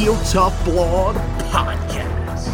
Heel 0.00 0.16
Tough 0.24 0.64
Blog 0.64 1.14
Podcast. 1.50 2.48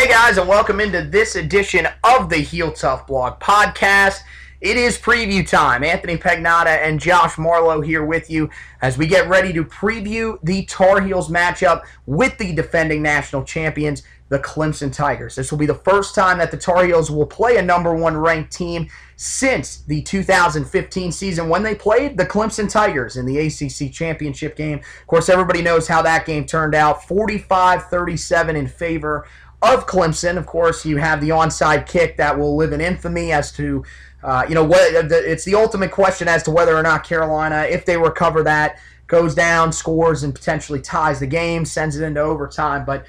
Hey 0.00 0.08
guys, 0.08 0.38
and 0.38 0.48
welcome 0.48 0.80
into 0.80 1.02
this 1.02 1.36
edition 1.36 1.86
of 2.02 2.28
the 2.28 2.38
Heel 2.38 2.72
Tough 2.72 3.06
Blog 3.06 3.38
Podcast. 3.38 4.22
It 4.60 4.76
is 4.76 4.98
preview 4.98 5.48
time. 5.48 5.84
Anthony 5.84 6.16
Pagnotta 6.16 6.82
and 6.82 6.98
Josh 6.98 7.38
Marlowe 7.38 7.80
here 7.80 8.04
with 8.04 8.28
you 8.28 8.50
as 8.80 8.98
we 8.98 9.06
get 9.06 9.28
ready 9.28 9.52
to 9.52 9.64
preview 9.64 10.36
the 10.42 10.64
Tar 10.64 11.00
Heels 11.00 11.30
matchup 11.30 11.84
with 12.06 12.36
the 12.38 12.52
defending 12.52 13.02
national 13.02 13.44
champions, 13.44 14.02
the 14.32 14.38
Clemson 14.38 14.90
Tigers. 14.90 15.34
This 15.34 15.50
will 15.50 15.58
be 15.58 15.66
the 15.66 15.74
first 15.74 16.14
time 16.14 16.38
that 16.38 16.50
the 16.50 16.56
Tar 16.56 16.86
Heels 16.86 17.10
will 17.10 17.26
play 17.26 17.58
a 17.58 17.62
number 17.62 17.94
one 17.94 18.16
ranked 18.16 18.50
team 18.50 18.88
since 19.16 19.82
the 19.82 20.00
2015 20.00 21.12
season 21.12 21.50
when 21.50 21.62
they 21.62 21.74
played 21.74 22.16
the 22.16 22.24
Clemson 22.24 22.66
Tigers 22.66 23.18
in 23.18 23.26
the 23.26 23.38
ACC 23.38 23.92
championship 23.92 24.56
game. 24.56 24.78
Of 24.78 25.06
course, 25.06 25.28
everybody 25.28 25.60
knows 25.60 25.86
how 25.86 26.00
that 26.00 26.24
game 26.24 26.46
turned 26.46 26.74
out 26.74 27.06
45 27.06 27.88
37 27.88 28.56
in 28.56 28.66
favor 28.66 29.28
of 29.60 29.86
Clemson. 29.86 30.38
Of 30.38 30.46
course, 30.46 30.86
you 30.86 30.96
have 30.96 31.20
the 31.20 31.28
onside 31.28 31.86
kick 31.86 32.16
that 32.16 32.38
will 32.38 32.56
live 32.56 32.72
in 32.72 32.80
infamy 32.80 33.32
as 33.32 33.52
to, 33.52 33.84
uh, 34.22 34.46
you 34.48 34.54
know, 34.54 34.64
what 34.64 35.12
it's 35.12 35.44
the 35.44 35.56
ultimate 35.56 35.90
question 35.90 36.26
as 36.26 36.42
to 36.44 36.50
whether 36.50 36.74
or 36.74 36.82
not 36.82 37.04
Carolina, 37.04 37.66
if 37.68 37.84
they 37.84 37.98
recover 37.98 38.42
that, 38.44 38.78
goes 39.08 39.34
down, 39.34 39.72
scores, 39.72 40.22
and 40.22 40.34
potentially 40.34 40.80
ties 40.80 41.20
the 41.20 41.26
game, 41.26 41.66
sends 41.66 41.98
it 41.98 42.02
into 42.02 42.22
overtime. 42.22 42.86
But 42.86 43.04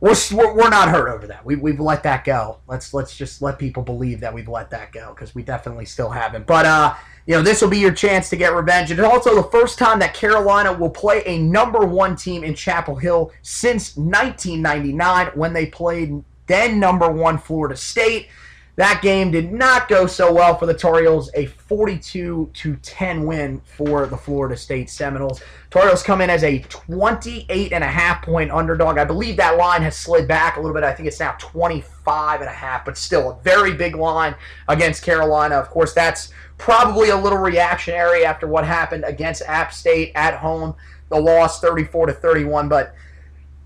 we're, 0.00 0.14
we're 0.32 0.68
not 0.68 0.88
hurt 0.88 1.08
over 1.08 1.26
that. 1.26 1.44
We, 1.44 1.56
we've 1.56 1.80
let 1.80 2.02
that 2.02 2.24
go. 2.24 2.58
Let's 2.68 2.92
let's 2.92 3.16
just 3.16 3.40
let 3.40 3.58
people 3.58 3.82
believe 3.82 4.20
that 4.20 4.34
we've 4.34 4.48
let 4.48 4.70
that 4.70 4.92
go 4.92 5.14
because 5.14 5.34
we 5.34 5.42
definitely 5.42 5.86
still 5.86 6.10
haven't. 6.10 6.46
But 6.46 6.66
uh, 6.66 6.94
you 7.26 7.34
know, 7.34 7.42
this 7.42 7.62
will 7.62 7.70
be 7.70 7.78
your 7.78 7.92
chance 7.92 8.28
to 8.30 8.36
get 8.36 8.54
revenge. 8.54 8.90
It's 8.90 9.00
also 9.00 9.34
the 9.34 9.48
first 9.50 9.78
time 9.78 9.98
that 10.00 10.14
Carolina 10.14 10.72
will 10.72 10.90
play 10.90 11.22
a 11.24 11.38
number 11.38 11.84
one 11.84 12.14
team 12.14 12.44
in 12.44 12.54
Chapel 12.54 12.96
Hill 12.96 13.32
since 13.42 13.96
1999 13.96 15.28
when 15.34 15.52
they 15.52 15.66
played 15.66 16.22
then 16.46 16.78
number 16.78 17.10
one 17.10 17.38
Florida 17.38 17.76
State. 17.76 18.28
That 18.76 19.00
game 19.00 19.30
did 19.30 19.52
not 19.52 19.88
go 19.88 20.06
so 20.06 20.30
well 20.30 20.58
for 20.58 20.66
the 20.66 20.74
Tar 20.74 21.00
Heels, 21.00 21.30
a 21.34 21.46
42 21.46 22.50
to 22.52 22.76
10 22.76 23.24
win 23.24 23.62
for 23.64 24.06
the 24.06 24.18
Florida 24.18 24.54
State 24.54 24.90
Seminoles. 24.90 25.40
Tar 25.70 25.86
Heels 25.86 26.02
come 26.02 26.20
in 26.20 26.28
as 26.28 26.44
a 26.44 26.58
28 26.58 27.72
and 27.72 27.82
a 27.82 27.86
half 27.86 28.22
point 28.22 28.50
underdog. 28.50 28.98
I 28.98 29.04
believe 29.04 29.38
that 29.38 29.56
line 29.56 29.80
has 29.80 29.96
slid 29.96 30.28
back 30.28 30.58
a 30.58 30.60
little 30.60 30.74
bit. 30.74 30.84
I 30.84 30.92
think 30.92 31.08
it's 31.08 31.20
now 31.20 31.32
25 31.38 32.42
and 32.42 32.50
a 32.50 32.52
half, 32.52 32.84
but 32.84 32.98
still 32.98 33.30
a 33.30 33.42
very 33.42 33.72
big 33.72 33.96
line 33.96 34.34
against 34.68 35.02
Carolina. 35.02 35.54
Of 35.54 35.70
course, 35.70 35.94
that's 35.94 36.30
probably 36.58 37.08
a 37.08 37.16
little 37.16 37.38
reactionary 37.38 38.26
after 38.26 38.46
what 38.46 38.66
happened 38.66 39.04
against 39.06 39.40
App 39.46 39.72
State 39.72 40.12
at 40.14 40.34
home. 40.34 40.74
The 41.08 41.18
loss 41.18 41.60
34 41.60 42.06
to 42.06 42.12
31, 42.12 42.68
but 42.68 42.94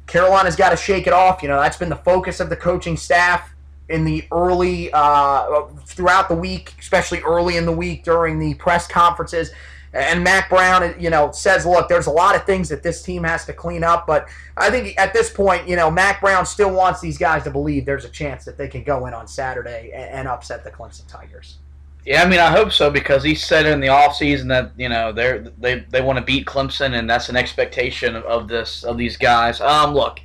Carolina's 0.06 0.54
got 0.54 0.71
to 0.71 0.77
shake 0.77 1.09
it 1.09 1.12
off. 1.12 1.42
You 1.42 1.48
know, 1.48 1.60
that's 1.60 1.78
been 1.78 1.88
the 1.88 1.97
focus 1.97 2.38
of 2.38 2.48
the 2.48 2.56
coaching 2.56 2.97
staff 2.97 3.50
in 3.91 4.05
the 4.05 4.25
early 4.33 4.91
uh, 4.93 5.65
throughout 5.84 6.28
the 6.28 6.34
week, 6.34 6.75
especially 6.78 7.21
early 7.21 7.56
in 7.56 7.67
the 7.67 7.73
week 7.73 8.05
during 8.05 8.39
the 8.39 8.55
press 8.55 8.87
conferences. 8.87 9.51
And 9.93 10.23
Mack 10.23 10.49
Brown, 10.49 10.95
you 11.01 11.11
know, 11.11 11.33
says, 11.33 11.67
"Look, 11.67 11.89
there's 11.89 12.06
a 12.06 12.12
lot 12.12 12.37
of 12.37 12.45
things 12.45 12.69
that 12.69 12.84
this 12.84 13.03
team 13.03 13.25
has 13.25 13.45
to 13.47 13.53
clean 13.53 13.83
up, 13.83 14.06
but 14.06 14.28
I 14.56 14.71
think 14.71 14.95
at 14.99 15.12
this 15.12 15.31
point, 15.31 15.69
you 15.69 15.75
know, 15.75 15.91
Mack 15.91 16.21
Brown 16.21 16.47
still 16.47 16.73
wants 16.73 17.01
these 17.01 17.19
guys 17.19 17.43
to 17.43 17.51
believe 17.51 17.87
there's 17.87 18.05
a 18.05 18.09
chance 18.09 18.45
that 18.45 18.56
they 18.56 18.69
can 18.69 18.84
go 18.84 19.06
in 19.06 19.15
on 19.15 19.27
Saturday 19.27 19.91
and, 19.93 20.28
upset 20.28 20.62
the 20.62 20.71
Clemson 20.71 21.09
Tigers." 21.09 21.59
Yeah, 22.07 22.22
I 22.22 22.28
mean, 22.28 22.39
I 22.39 22.51
hope 22.51 22.71
so 22.72 22.89
because 22.91 23.25
he 23.25 23.34
said 23.34 23.67
in 23.67 23.81
the 23.81 23.89
offseason 23.89 24.47
that 24.49 24.71
you 24.77 24.89
know 24.89 25.11
they 25.11 25.45
they 25.59 25.81
they 25.91 26.01
want 26.01 26.21
to 26.21 26.25
beat 26.25 26.47
Clemson, 26.47 26.97
and 26.97 27.11
that's 27.11 27.28
an 27.28 27.37
expectation 27.37 28.15
of, 28.15 28.25
of 28.25 28.47
this 28.47 28.84
of 28.84 28.97
these 28.97 29.17
guys. 29.17 29.61
Um, 29.61 29.93
look, 29.93 30.21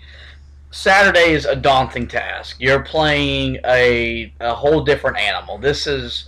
Saturday 0.75 1.31
is 1.31 1.45
a 1.45 1.55
daunting 1.55 2.05
task. 2.05 2.57
You're 2.59 2.83
playing 2.83 3.59
a, 3.65 4.31
a 4.41 4.53
whole 4.53 4.83
different 4.83 5.17
animal. 5.17 5.57
This 5.57 5.87
is 5.87 6.25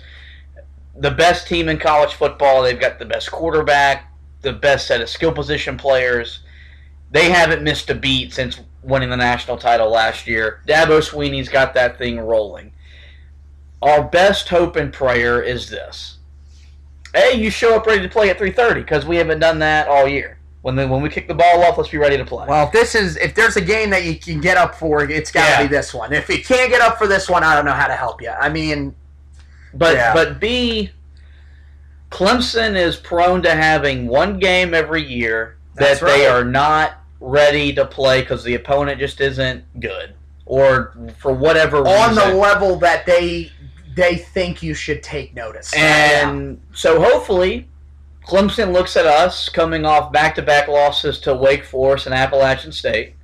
the 0.96 1.12
best 1.12 1.48
team 1.48 1.68
in 1.68 1.78
college 1.78 2.14
football. 2.14 2.64
They've 2.64 2.80
got 2.80 2.98
the 2.98 3.04
best 3.04 3.30
quarterback, 3.30 4.10
the 4.44 4.54
best 4.54 4.88
set 4.88 5.02
of 5.02 5.10
skill 5.10 5.34
position 5.34 5.78
players. 5.78 6.40
They 7.12 7.30
haven't 7.30 7.62
missed 7.62 7.90
a 7.90 7.94
beat 7.94 8.34
since 8.34 8.62
winning 8.82 9.10
the 9.10 9.18
national 9.18 9.58
title 9.58 9.92
last 9.92 10.28
year. 10.28 10.62
Dabo 10.66 11.04
Swinney's 11.04 11.50
got 11.50 11.74
that 11.74 11.98
thing 11.98 12.18
rolling. 12.18 12.72
Our 13.82 14.02
best 14.02 14.48
hope 14.48 14.78
and 14.78 14.94
prayer 14.94 15.42
is 15.42 15.70
this. 15.70 16.20
Hey, 17.14 17.34
you 17.34 17.52
show 17.52 17.76
up 17.76 17.86
ready 17.86 18.02
to 18.02 18.10
play 18.10 18.30
at 18.30 18.40
3.30 18.40 18.76
because 18.76 19.06
we 19.06 19.18
haven't 19.18 19.40
done 19.40 19.60
that 19.60 19.90
all 19.90 20.08
year. 20.08 20.37
When 20.68 20.76
the, 20.76 20.86
when 20.86 21.02
we 21.02 21.08
kick 21.08 21.30
the 21.30 21.34
ball 21.34 21.64
off, 21.64 21.78
let's 21.78 21.92
be 21.92 21.98
ready 21.98 22.18
to 22.18 22.26
play. 22.26 22.46
Well, 22.46 22.66
if 22.68 22.74
this 22.74 22.94
is 22.94 23.16
if 23.16 23.34
there's 23.34 23.56
a 23.56 23.62
game 23.62 23.90
that 23.92 24.04
you 24.04 24.16
can 24.20 24.42
get 24.42 24.58
up 24.58 24.76
for, 24.76 25.02
it's 25.10 25.32
got 25.32 25.46
to 25.46 25.50
Yeah. 25.50 25.62
be 25.62 25.68
this 25.74 25.94
one. 25.94 26.12
If 26.12 26.28
you 26.28 26.44
can't 26.44 26.70
get 26.70 26.82
up 26.82 26.98
for 26.98 27.08
this 27.08 27.30
one, 27.30 27.42
I 27.42 27.56
don't 27.56 27.64
know 27.64 27.72
how 27.72 27.88
to 27.88 27.94
help 27.96 28.22
you. 28.22 28.32
I 28.32 28.50
mean, 28.50 28.94
But 29.74 29.96
Yeah. 29.96 30.14
but 30.14 30.42
B, 30.42 30.92
Clemson 32.12 32.76
is 32.76 32.98
prone 32.98 33.42
to 33.44 33.52
having 33.56 34.08
one 34.08 34.40
game 34.40 34.74
every 34.74 35.04
year 35.06 35.56
that 35.76 36.02
they 36.02 36.28
are 36.28 36.44
not 36.44 36.96
ready 37.22 37.72
to 37.74 37.86
play 37.86 38.20
because 38.20 38.44
the 38.44 38.56
opponent 38.56 39.00
just 39.00 39.22
isn't 39.22 39.64
good, 39.80 40.16
or 40.46 40.94
for 41.18 41.32
whatever 41.32 41.78
on 41.88 42.14
the 42.14 42.26
level 42.34 42.76
that 42.80 43.06
they 43.06 43.54
they 43.96 44.18
think 44.18 44.62
you 44.62 44.74
should 44.74 45.02
take 45.02 45.34
notice. 45.34 45.74
and 45.74 46.60
so 46.74 47.00
hopefully, 47.02 47.70
Clemson 48.28 48.74
looks 48.74 48.98
at 48.98 49.06
us 49.06 49.48
coming 49.48 49.86
off 49.86 50.12
back-to-back 50.12 50.68
losses 50.68 51.18
to 51.22 51.34
Wake 51.34 51.64
Forest 51.64 52.08
and 52.08 52.14
Appalachian 52.14 52.74
State, 52.74 53.16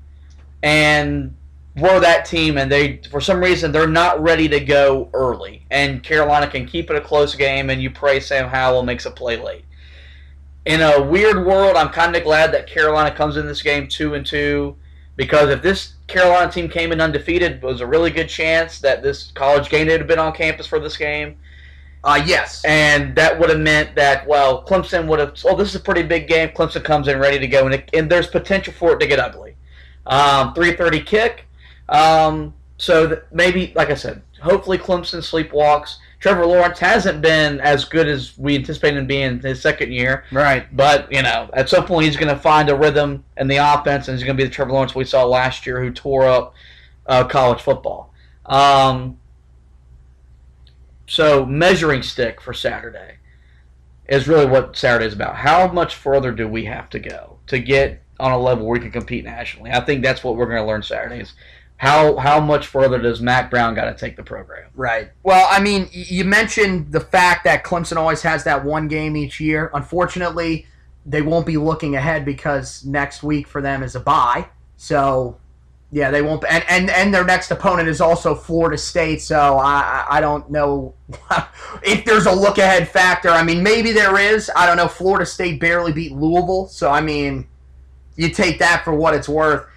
and 0.64 1.36
we're 1.76 2.00
that 2.00 2.24
team, 2.24 2.58
and 2.58 2.72
they 2.72 3.02
for 3.12 3.20
some 3.20 3.42
reason 3.42 3.74
they're 3.74 3.86
not 3.86 4.24
ready 4.24 4.48
to 4.48 4.62
go 4.62 5.10
early, 5.14 5.66
and 5.70 6.02
Carolina 6.02 6.48
can 6.48 6.66
keep 6.66 6.90
it 6.90 6.96
a 6.96 7.02
close 7.02 7.36
game, 7.36 7.70
and 7.70 7.82
you 7.82 7.92
pray 7.92 8.22
Sam 8.22 8.48
Howell 8.48 8.84
makes 8.84 9.06
a 9.06 9.12
play 9.12 9.36
late. 9.36 9.66
In 10.66 10.80
a 10.80 11.04
weird 11.04 11.46
world, 11.46 11.76
I'm 11.76 11.90
kind 11.90 12.16
of 12.16 12.24
glad 12.24 12.54
that 12.54 12.68
Carolina 12.68 13.14
comes 13.14 13.36
in 13.36 13.46
this 13.46 13.62
game 13.62 13.90
two 13.90 14.14
and 14.14 14.26
two, 14.26 14.78
because 15.18 15.50
if 15.50 15.62
this 15.62 15.96
Carolina 16.08 16.50
team 16.50 16.70
came 16.70 16.94
in 16.94 17.02
undefeated, 17.02 17.52
it 17.52 17.62
was 17.62 17.82
a 17.82 17.88
really 17.88 18.10
good 18.10 18.30
chance 18.30 18.80
that 18.80 19.04
this 19.04 19.34
college 19.34 19.70
game 19.70 19.88
they'd 19.88 20.00
have 20.00 20.08
been 20.08 20.18
on 20.18 20.32
campus 20.32 20.66
for 20.66 20.80
this 20.80 20.96
game. 20.96 21.36
Uh, 22.04 22.22
yes. 22.26 22.64
And 22.66 23.16
that 23.16 23.40
would 23.40 23.50
have 23.50 23.60
meant 23.60 23.96
that, 23.96 24.28
well, 24.28 24.66
Clemson 24.66 25.08
would 25.08 25.20
have, 25.20 25.36
oh, 25.46 25.56
this 25.56 25.70
is 25.70 25.76
a 25.76 25.80
pretty 25.80 26.04
big 26.04 26.28
game. 26.28 26.50
Clemson 26.50 26.84
comes 26.84 27.08
in 27.08 27.18
ready 27.20 27.40
to 27.40 27.48
go, 27.48 27.66
and, 27.66 27.76
it, 27.76 27.90
and 27.94 28.10
there's 28.10 28.28
potential 28.28 28.74
for 28.74 28.94
it 28.94 29.00
to 29.00 29.08
get 29.08 29.20
ugly. 29.20 29.56
Um, 30.06 30.54
3.30 30.54 31.06
kick. 31.06 31.46
Um, 31.88 32.54
so 32.78 33.22
maybe, 33.32 33.72
like 33.76 33.90
I 33.90 33.94
said, 33.94 34.22
hopefully 34.42 34.78
Clemson 34.78 35.20
sleepwalks. 35.20 35.96
Trevor 36.20 36.46
Lawrence 36.46 36.80
hasn't 36.80 37.22
been 37.22 37.60
as 37.62 37.86
good 37.86 38.08
as 38.08 38.38
we 38.38 38.56
anticipated 38.56 38.98
him 38.98 39.08
being 39.08 39.40
his 39.40 39.62
second 39.62 39.92
year. 39.92 40.26
Right. 40.32 40.74
But, 40.76 41.12
you 41.12 41.22
know, 41.22 41.50
at 41.54 41.70
some 41.70 41.86
point 41.86 42.06
he's 42.06 42.18
going 42.18 42.34
to 42.34 42.40
find 42.40 42.70
a 42.70 42.76
rhythm 42.76 43.24
in 43.38 43.48
the 43.48 43.58
offense, 43.58 44.08
and 44.08 44.18
he's 44.18 44.26
going 44.26 44.38
to 44.38 44.44
be 44.44 44.48
the 44.48 44.54
Trevor 44.54 44.72
Lawrence 44.72 44.96
we 44.96 45.06
saw 45.06 45.24
last 45.26 45.66
year 45.66 45.82
who 45.82 45.92
tore 45.92 46.28
up 46.28 46.54
uh, 47.08 47.24
college 47.26 47.62
football. 47.62 48.14
Um, 48.46 49.18
so, 51.08 51.46
measuring 51.46 52.02
stick 52.02 52.40
for 52.40 52.54
Saturday 52.54 53.18
is 54.08 54.28
really 54.28 54.46
what 54.46 54.76
Saturday 54.76 55.06
is 55.06 55.14
about. 55.14 55.36
How 55.36 55.68
much 55.68 55.96
further 55.96 56.32
do 56.32 56.48
we 56.48 56.66
have 56.66 56.90
to 56.92 57.00
go 57.00 57.38
to 57.48 57.60
get 57.60 58.02
on 58.20 58.32
a 58.32 58.38
level 58.38 58.66
where 58.66 58.80
we 58.80 58.80
can 58.80 58.92
compete 58.92 59.26
nationally? 59.26 59.72
I 59.72 59.82
think 59.82 60.04
that's 60.04 60.24
what 60.24 60.36
we're 60.36 60.46
going 60.46 60.62
to 60.62 60.68
learn 60.68 60.84
Saturday 60.84 61.22
is 61.22 61.34
how 61.78 62.16
how 62.16 62.40
much 62.40 62.68
further 62.68 62.98
does 62.98 63.22
Mack 63.22 63.50
Brown 63.52 63.76
got 63.76 63.86
to 63.86 63.94
take 63.94 64.16
the 64.16 64.24
program? 64.24 64.70
Right. 64.76 65.12
Well, 65.24 65.48
I 65.52 65.60
mean, 65.62 65.90
you 65.92 66.24
mentioned 66.24 66.92
the 66.92 67.02
fact 67.02 67.44
that 67.44 67.64
Clemson 67.64 67.98
always 67.98 68.22
has 68.22 68.46
that 68.46 68.64
one 68.64 68.88
game 68.88 69.18
each 69.18 69.40
year. 69.40 69.70
Unfortunately, 69.74 70.68
they 71.06 71.22
won't 71.22 71.46
be 71.46 71.58
looking 71.58 71.96
ahead 71.96 72.24
because 72.24 72.86
next 72.86 73.24
week 73.24 73.48
for 73.48 73.62
them 73.62 73.84
is 73.84 73.96
a 73.96 74.00
bye. 74.00 74.48
So, 74.78 75.38
yeah, 75.94 76.10
they 76.10 76.24
won't. 76.24 76.44
And 76.50 76.64
and, 76.68 76.90
and 76.90 77.14
their 77.14 77.24
next 77.24 77.52
opponent 77.52 77.88
is 77.88 78.02
also 78.02 78.34
Florida 78.34 78.80
State. 78.80 79.22
So 79.22 79.60
I 79.60 80.06
I 80.10 80.22
don't 80.22 80.50
know 80.50 80.96
if 81.84 82.04
there's 82.04 82.26
a 82.26 82.32
look 82.32 82.58
ahead 82.58 82.90
factor. 82.90 83.30
I 83.30 83.44
mean, 83.44 83.62
maybe 83.62 83.92
there 83.92 84.18
is. 84.18 84.50
I 84.56 84.66
don't 84.66 84.76
know. 84.76 84.88
Florida 84.88 85.24
State 85.24 85.60
barely 85.60 85.92
beat 85.94 86.12
Louisville, 86.14 86.68
so 86.68 86.90
I 86.90 87.00
mean, 87.00 87.48
you 88.16 88.30
take 88.30 88.58
that 88.58 88.84
for 88.84 88.96
what 88.96 89.14
it's 89.14 89.30
worth. 89.30 89.68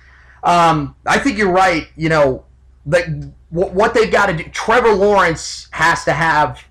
Um, 0.42 0.96
I 1.04 1.18
think 1.18 1.36
you're 1.36 1.52
right. 1.52 1.86
You 1.96 2.08
know, 2.08 2.46
the, 2.86 3.30
what 3.50 3.92
they've 3.92 4.10
got 4.10 4.26
to 4.26 4.36
do. 4.36 4.44
Trevor 4.44 4.94
Lawrence 4.94 5.68
has 5.72 6.02
to 6.04 6.14
have, 6.14 6.64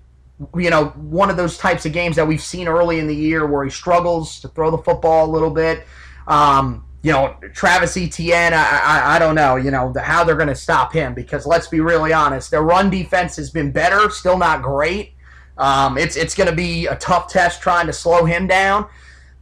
you 0.56 0.70
know, 0.70 0.86
one 0.86 1.30
of 1.30 1.36
those 1.36 1.56
types 1.56 1.86
of 1.86 1.92
games 1.92 2.16
that 2.16 2.26
we've 2.26 2.42
seen 2.42 2.66
early 2.66 2.98
in 2.98 3.06
the 3.06 3.14
year 3.14 3.46
where 3.46 3.62
he 3.62 3.70
struggles 3.70 4.40
to 4.40 4.48
throw 4.48 4.72
the 4.72 4.78
football 4.78 5.24
a 5.24 5.30
little 5.30 5.50
bit. 5.50 5.86
Um, 6.26 6.85
you 7.02 7.12
know, 7.12 7.36
Travis 7.54 7.96
Etienne, 7.96 8.52
I, 8.52 8.80
I, 8.82 9.16
I 9.16 9.18
don't 9.18 9.34
know, 9.34 9.56
you 9.56 9.70
know, 9.70 9.92
the, 9.92 10.00
how 10.00 10.24
they're 10.24 10.36
going 10.36 10.48
to 10.48 10.54
stop 10.54 10.92
him 10.92 11.14
because 11.14 11.46
let's 11.46 11.68
be 11.68 11.80
really 11.80 12.12
honest, 12.12 12.50
their 12.50 12.62
run 12.62 12.90
defense 12.90 13.36
has 13.36 13.50
been 13.50 13.70
better, 13.70 14.10
still 14.10 14.38
not 14.38 14.62
great. 14.62 15.12
Um, 15.58 15.96
it's 15.96 16.16
it's 16.16 16.34
going 16.34 16.50
to 16.50 16.56
be 16.56 16.86
a 16.86 16.96
tough 16.96 17.28
test 17.28 17.62
trying 17.62 17.86
to 17.86 17.92
slow 17.92 18.24
him 18.24 18.46
down. 18.46 18.88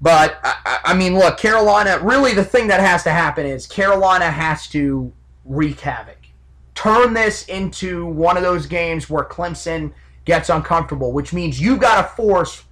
But 0.00 0.38
I, 0.44 0.80
I, 0.84 0.94
mean, 0.94 1.14
look, 1.18 1.38
Carolina. 1.38 1.98
Really, 2.02 2.34
the 2.34 2.44
thing 2.44 2.68
that 2.68 2.80
has 2.80 3.02
to 3.04 3.10
happen 3.10 3.46
is 3.46 3.66
Carolina 3.66 4.30
has 4.30 4.68
to 4.68 5.12
wreak 5.44 5.80
havoc, 5.80 6.18
turn 6.74 7.14
this 7.14 7.46
into 7.46 8.06
one 8.06 8.36
of 8.36 8.42
those 8.42 8.66
games 8.66 9.08
where 9.08 9.24
Clemson 9.24 9.92
gets 10.24 10.50
uncomfortable, 10.50 11.12
which 11.12 11.32
means 11.32 11.60
you've 11.60 11.80
got 11.80 12.02
to 12.02 12.08
force 12.14 12.64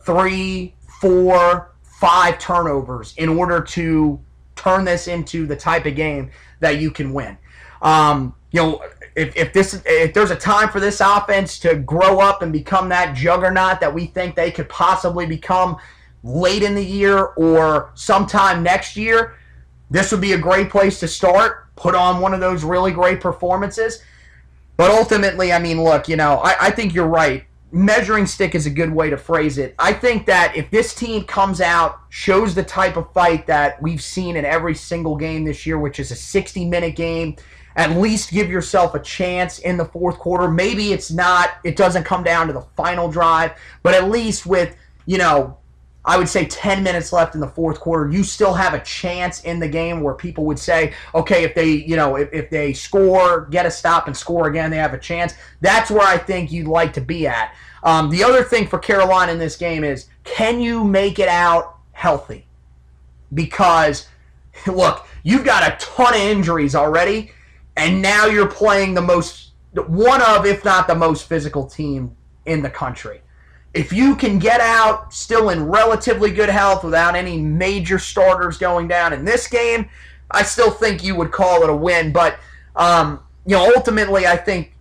three, 0.00 0.74
four, 1.00 1.74
five 1.98 2.38
turnovers 2.38 3.14
in 3.16 3.28
order 3.28 3.60
to 3.60 4.20
turn 4.54 4.84
this 4.84 5.08
into 5.08 5.46
the 5.46 5.56
type 5.56 5.86
of 5.86 5.94
game 5.94 6.30
that 6.60 6.78
you 6.78 6.90
can 6.90 7.12
win. 7.12 7.38
Um, 7.80 8.34
you 8.50 8.60
know, 8.60 8.82
if, 9.14 9.34
if 9.34 9.52
this 9.52 9.82
if 9.86 10.12
there's 10.12 10.30
a 10.30 10.36
time 10.36 10.68
for 10.68 10.78
this 10.78 11.00
offense 11.00 11.58
to 11.60 11.74
grow 11.76 12.20
up 12.20 12.42
and 12.42 12.52
become 12.52 12.90
that 12.90 13.16
juggernaut 13.16 13.80
that 13.80 13.92
we 13.92 14.06
think 14.06 14.34
they 14.34 14.50
could 14.50 14.68
possibly 14.68 15.26
become 15.26 15.76
late 16.22 16.62
in 16.62 16.74
the 16.74 16.84
year 16.84 17.18
or 17.18 17.92
sometime 17.94 18.62
next 18.62 18.96
year, 18.96 19.36
this 19.90 20.12
would 20.12 20.20
be 20.20 20.32
a 20.32 20.38
great 20.38 20.68
place 20.68 21.00
to 21.00 21.08
start. 21.08 21.74
Put 21.76 21.94
on 21.94 22.20
one 22.20 22.34
of 22.34 22.40
those 22.40 22.62
really 22.62 22.92
great 22.92 23.20
performances. 23.20 24.02
But 24.76 24.90
ultimately, 24.90 25.52
I 25.52 25.58
mean, 25.58 25.82
look, 25.82 26.08
you 26.08 26.16
know, 26.16 26.40
I, 26.44 26.66
I 26.66 26.70
think 26.70 26.92
you're 26.92 27.06
right. 27.06 27.46
Measuring 27.76 28.24
stick 28.24 28.54
is 28.54 28.64
a 28.64 28.70
good 28.70 28.90
way 28.90 29.10
to 29.10 29.18
phrase 29.18 29.58
it. 29.58 29.74
I 29.78 29.92
think 29.92 30.24
that 30.24 30.56
if 30.56 30.70
this 30.70 30.94
team 30.94 31.24
comes 31.24 31.60
out, 31.60 32.00
shows 32.08 32.54
the 32.54 32.62
type 32.62 32.96
of 32.96 33.12
fight 33.12 33.46
that 33.48 33.82
we've 33.82 34.02
seen 34.02 34.36
in 34.36 34.46
every 34.46 34.74
single 34.74 35.14
game 35.14 35.44
this 35.44 35.66
year, 35.66 35.78
which 35.78 36.00
is 36.00 36.10
a 36.10 36.16
60 36.16 36.64
minute 36.64 36.96
game, 36.96 37.36
at 37.76 37.90
least 37.98 38.30
give 38.30 38.48
yourself 38.48 38.94
a 38.94 38.98
chance 38.98 39.58
in 39.58 39.76
the 39.76 39.84
fourth 39.84 40.18
quarter. 40.18 40.50
Maybe 40.50 40.94
it's 40.94 41.10
not, 41.10 41.50
it 41.64 41.76
doesn't 41.76 42.04
come 42.04 42.24
down 42.24 42.46
to 42.46 42.54
the 42.54 42.62
final 42.62 43.10
drive, 43.10 43.52
but 43.82 43.92
at 43.92 44.08
least 44.08 44.46
with, 44.46 44.74
you 45.04 45.18
know, 45.18 45.58
I 46.06 46.16
would 46.16 46.30
say 46.30 46.46
10 46.46 46.82
minutes 46.82 47.12
left 47.12 47.34
in 47.34 47.42
the 47.42 47.48
fourth 47.48 47.80
quarter, 47.80 48.10
you 48.10 48.22
still 48.22 48.54
have 48.54 48.72
a 48.72 48.80
chance 48.80 49.42
in 49.42 49.58
the 49.58 49.68
game 49.68 50.00
where 50.00 50.14
people 50.14 50.46
would 50.46 50.58
say, 50.58 50.94
okay, 51.14 51.42
if 51.42 51.54
they, 51.54 51.68
you 51.70 51.96
know, 51.96 52.16
if, 52.16 52.32
if 52.32 52.48
they 52.48 52.72
score, 52.72 53.46
get 53.50 53.66
a 53.66 53.70
stop 53.70 54.06
and 54.06 54.16
score 54.16 54.46
again, 54.46 54.70
they 54.70 54.76
have 54.78 54.94
a 54.94 54.98
chance. 54.98 55.34
That's 55.60 55.90
where 55.90 56.06
I 56.06 56.16
think 56.16 56.52
you'd 56.52 56.68
like 56.68 56.94
to 56.94 57.00
be 57.00 57.26
at. 57.26 57.54
Um, 57.86 58.10
the 58.10 58.22
other 58.22 58.42
thing 58.42 58.66
for 58.66 58.78
Carolina 58.78 59.32
in 59.32 59.38
this 59.38 59.56
game 59.56 59.84
is 59.84 60.08
can 60.24 60.60
you 60.60 60.84
make 60.84 61.18
it 61.18 61.28
out 61.28 61.78
healthy? 61.92 62.46
Because, 63.32 64.08
look, 64.66 65.06
you've 65.22 65.44
got 65.44 65.62
a 65.62 65.76
ton 65.78 66.12
of 66.12 66.20
injuries 66.20 66.74
already, 66.74 67.32
and 67.76 68.02
now 68.02 68.26
you're 68.26 68.50
playing 68.50 68.92
the 68.92 69.00
most, 69.00 69.52
one 69.86 70.20
of, 70.20 70.44
if 70.44 70.64
not 70.64 70.86
the 70.86 70.94
most 70.94 71.26
physical 71.26 71.64
team 71.64 72.14
in 72.44 72.60
the 72.60 72.70
country 72.70 73.22
if 73.76 73.92
you 73.92 74.16
can 74.16 74.38
get 74.38 74.60
out 74.62 75.12
still 75.12 75.50
in 75.50 75.68
relatively 75.68 76.30
good 76.30 76.48
health 76.48 76.82
without 76.82 77.14
any 77.14 77.36
major 77.36 77.98
starters 77.98 78.56
going 78.56 78.88
down 78.88 79.12
in 79.12 79.22
this 79.22 79.46
game, 79.46 79.86
I 80.30 80.44
still 80.44 80.70
think 80.70 81.04
you 81.04 81.14
would 81.14 81.30
call 81.30 81.62
it 81.62 81.68
a 81.68 81.76
win. 81.76 82.10
But 82.10 82.38
um, 82.74 83.20
you 83.44 83.54
know, 83.54 83.70
ultimately, 83.76 84.26
I 84.26 84.36
think 84.36 84.74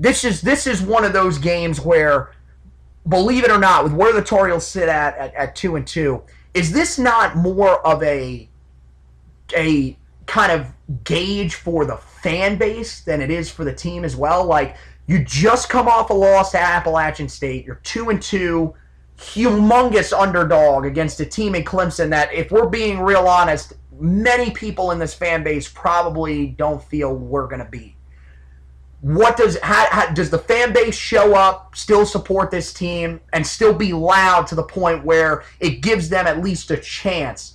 this 0.00 0.24
is 0.24 0.40
this 0.40 0.66
is 0.66 0.82
one 0.82 1.04
of 1.04 1.12
those 1.12 1.38
games 1.38 1.80
where, 1.80 2.32
believe 3.10 3.44
it 3.44 3.50
or 3.50 3.58
not, 3.58 3.84
with 3.84 3.92
where 3.92 4.12
the 4.12 4.22
Heels 4.22 4.66
sit 4.66 4.88
at, 4.88 5.18
at 5.18 5.34
at 5.34 5.54
two 5.54 5.76
and 5.76 5.86
two, 5.86 6.22
is 6.54 6.72
this 6.72 6.98
not 6.98 7.36
more 7.36 7.86
of 7.86 8.02
a 8.02 8.48
a 9.54 9.98
kind 10.26 10.52
of 10.52 10.68
gauge 11.04 11.56
for 11.56 11.84
the 11.84 11.96
fan 11.96 12.56
base 12.56 13.02
than 13.02 13.20
it 13.20 13.30
is 13.30 13.50
for 13.50 13.64
the 13.64 13.74
team 13.74 14.04
as 14.04 14.16
well? 14.16 14.44
Like 14.44 14.76
you 15.06 15.24
just 15.24 15.68
come 15.68 15.88
off 15.88 16.10
a 16.10 16.14
loss 16.14 16.52
to 16.52 16.58
Appalachian 16.58 17.28
State. 17.28 17.66
You're 17.66 17.80
two 17.82 18.10
and 18.10 18.22
two, 18.22 18.74
humongous 19.18 20.16
underdog 20.16 20.86
against 20.86 21.20
a 21.20 21.26
team 21.26 21.54
in 21.54 21.64
Clemson 21.64 22.10
that, 22.10 22.32
if 22.32 22.50
we're 22.52 22.68
being 22.68 23.00
real 23.00 23.26
honest, 23.26 23.74
many 23.98 24.50
people 24.50 24.92
in 24.92 24.98
this 24.98 25.12
fan 25.12 25.42
base 25.42 25.68
probably 25.68 26.46
don't 26.46 26.82
feel 26.84 27.14
we're 27.14 27.48
going 27.48 27.58
to 27.58 27.70
beat. 27.70 27.96
What 29.02 29.36
does 29.36 29.58
how, 29.60 29.86
how, 29.90 30.12
does 30.12 30.28
the 30.28 30.38
fan 30.38 30.72
base 30.72 30.94
show 30.94 31.34
up, 31.34 31.74
still 31.74 32.04
support 32.04 32.50
this 32.50 32.72
team, 32.72 33.20
and 33.32 33.46
still 33.46 33.72
be 33.72 33.92
loud 33.92 34.46
to 34.48 34.54
the 34.54 34.62
point 34.62 35.04
where 35.04 35.44
it 35.58 35.80
gives 35.80 36.08
them 36.10 36.26
at 36.26 36.42
least 36.42 36.70
a 36.70 36.76
chance 36.76 37.54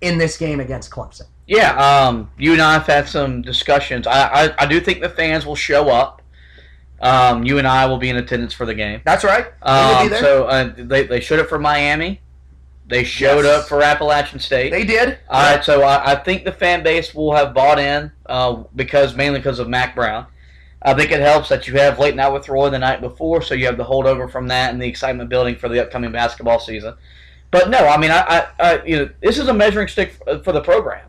in 0.00 0.18
this 0.18 0.36
game 0.36 0.58
against 0.58 0.90
Clemson? 0.90 1.26
Yeah, 1.46 1.76
um, 1.76 2.30
you 2.38 2.52
and 2.52 2.62
I 2.62 2.72
have 2.72 2.86
had 2.86 3.08
some 3.08 3.42
discussions. 3.42 4.06
I, 4.06 4.46
I, 4.46 4.54
I 4.58 4.66
do 4.66 4.80
think 4.80 5.00
the 5.00 5.08
fans 5.08 5.46
will 5.46 5.56
show 5.56 5.88
up. 5.88 6.22
Um, 7.00 7.44
you 7.44 7.58
and 7.58 7.66
I 7.66 7.86
will 7.86 7.98
be 7.98 8.10
in 8.10 8.16
attendance 8.16 8.54
for 8.54 8.64
the 8.64 8.74
game. 8.74 9.00
That's 9.04 9.24
right. 9.24 9.46
Um, 9.62 10.08
so 10.10 10.44
uh, 10.44 10.72
they, 10.76 11.04
they 11.04 11.20
showed 11.20 11.40
up 11.40 11.48
for 11.48 11.58
Miami. 11.58 12.20
They 12.86 13.04
showed 13.04 13.44
yes. 13.44 13.62
up 13.62 13.68
for 13.68 13.82
Appalachian 13.82 14.38
State. 14.38 14.70
They 14.70 14.84
did. 14.84 15.18
All 15.28 15.42
right. 15.42 15.64
So 15.64 15.82
I, 15.82 16.12
I 16.12 16.14
think 16.14 16.44
the 16.44 16.52
fan 16.52 16.82
base 16.82 17.14
will 17.14 17.34
have 17.34 17.54
bought 17.54 17.78
in 17.78 18.12
uh, 18.26 18.64
because 18.76 19.16
mainly 19.16 19.38
because 19.38 19.58
of 19.58 19.68
Mack 19.68 19.94
Brown. 19.94 20.26
I 20.84 20.94
think 20.94 21.12
it 21.12 21.20
helps 21.20 21.48
that 21.48 21.68
you 21.68 21.74
have 21.74 21.98
late 21.98 22.16
night 22.16 22.32
with 22.32 22.48
Roy 22.48 22.68
the 22.68 22.78
night 22.78 23.00
before, 23.00 23.40
so 23.40 23.54
you 23.54 23.66
have 23.66 23.76
the 23.76 23.84
holdover 23.84 24.30
from 24.30 24.48
that 24.48 24.72
and 24.72 24.82
the 24.82 24.88
excitement 24.88 25.30
building 25.30 25.54
for 25.56 25.68
the 25.68 25.80
upcoming 25.80 26.10
basketball 26.10 26.58
season. 26.58 26.94
But 27.52 27.70
no, 27.70 27.86
I 27.86 27.98
mean, 27.98 28.10
I, 28.10 28.20
I, 28.20 28.46
I 28.58 28.84
you 28.84 28.96
know, 28.96 29.10
this 29.20 29.38
is 29.38 29.46
a 29.48 29.54
measuring 29.54 29.88
stick 29.88 30.12
for, 30.12 30.42
for 30.42 30.52
the 30.52 30.60
program, 30.60 31.08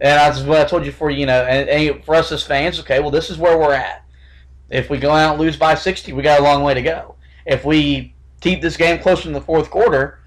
and 0.00 0.18
that's 0.18 0.40
what 0.42 0.60
I 0.60 0.64
told 0.64 0.84
you 0.84 0.92
for 0.92 1.10
you 1.10 1.26
know, 1.26 1.42
and, 1.44 1.68
and 1.68 2.04
for 2.04 2.16
us 2.16 2.32
as 2.32 2.42
fans, 2.42 2.80
okay, 2.80 2.98
well, 2.98 3.10
this 3.10 3.30
is 3.30 3.38
where 3.38 3.56
we're 3.56 3.74
at. 3.74 4.04
If 4.70 4.90
we 4.90 4.98
go 4.98 5.10
out 5.10 5.32
and 5.32 5.40
lose 5.40 5.56
by 5.56 5.74
60, 5.74 6.12
we 6.12 6.22
got 6.22 6.40
a 6.40 6.42
long 6.42 6.62
way 6.62 6.74
to 6.74 6.82
go. 6.82 7.14
If 7.46 7.64
we 7.64 8.14
keep 8.40 8.62
this 8.62 8.76
game 8.76 9.00
close 9.00 9.26
in 9.26 9.32
the 9.32 9.40
fourth 9.40 9.70
quarter, 9.70 10.20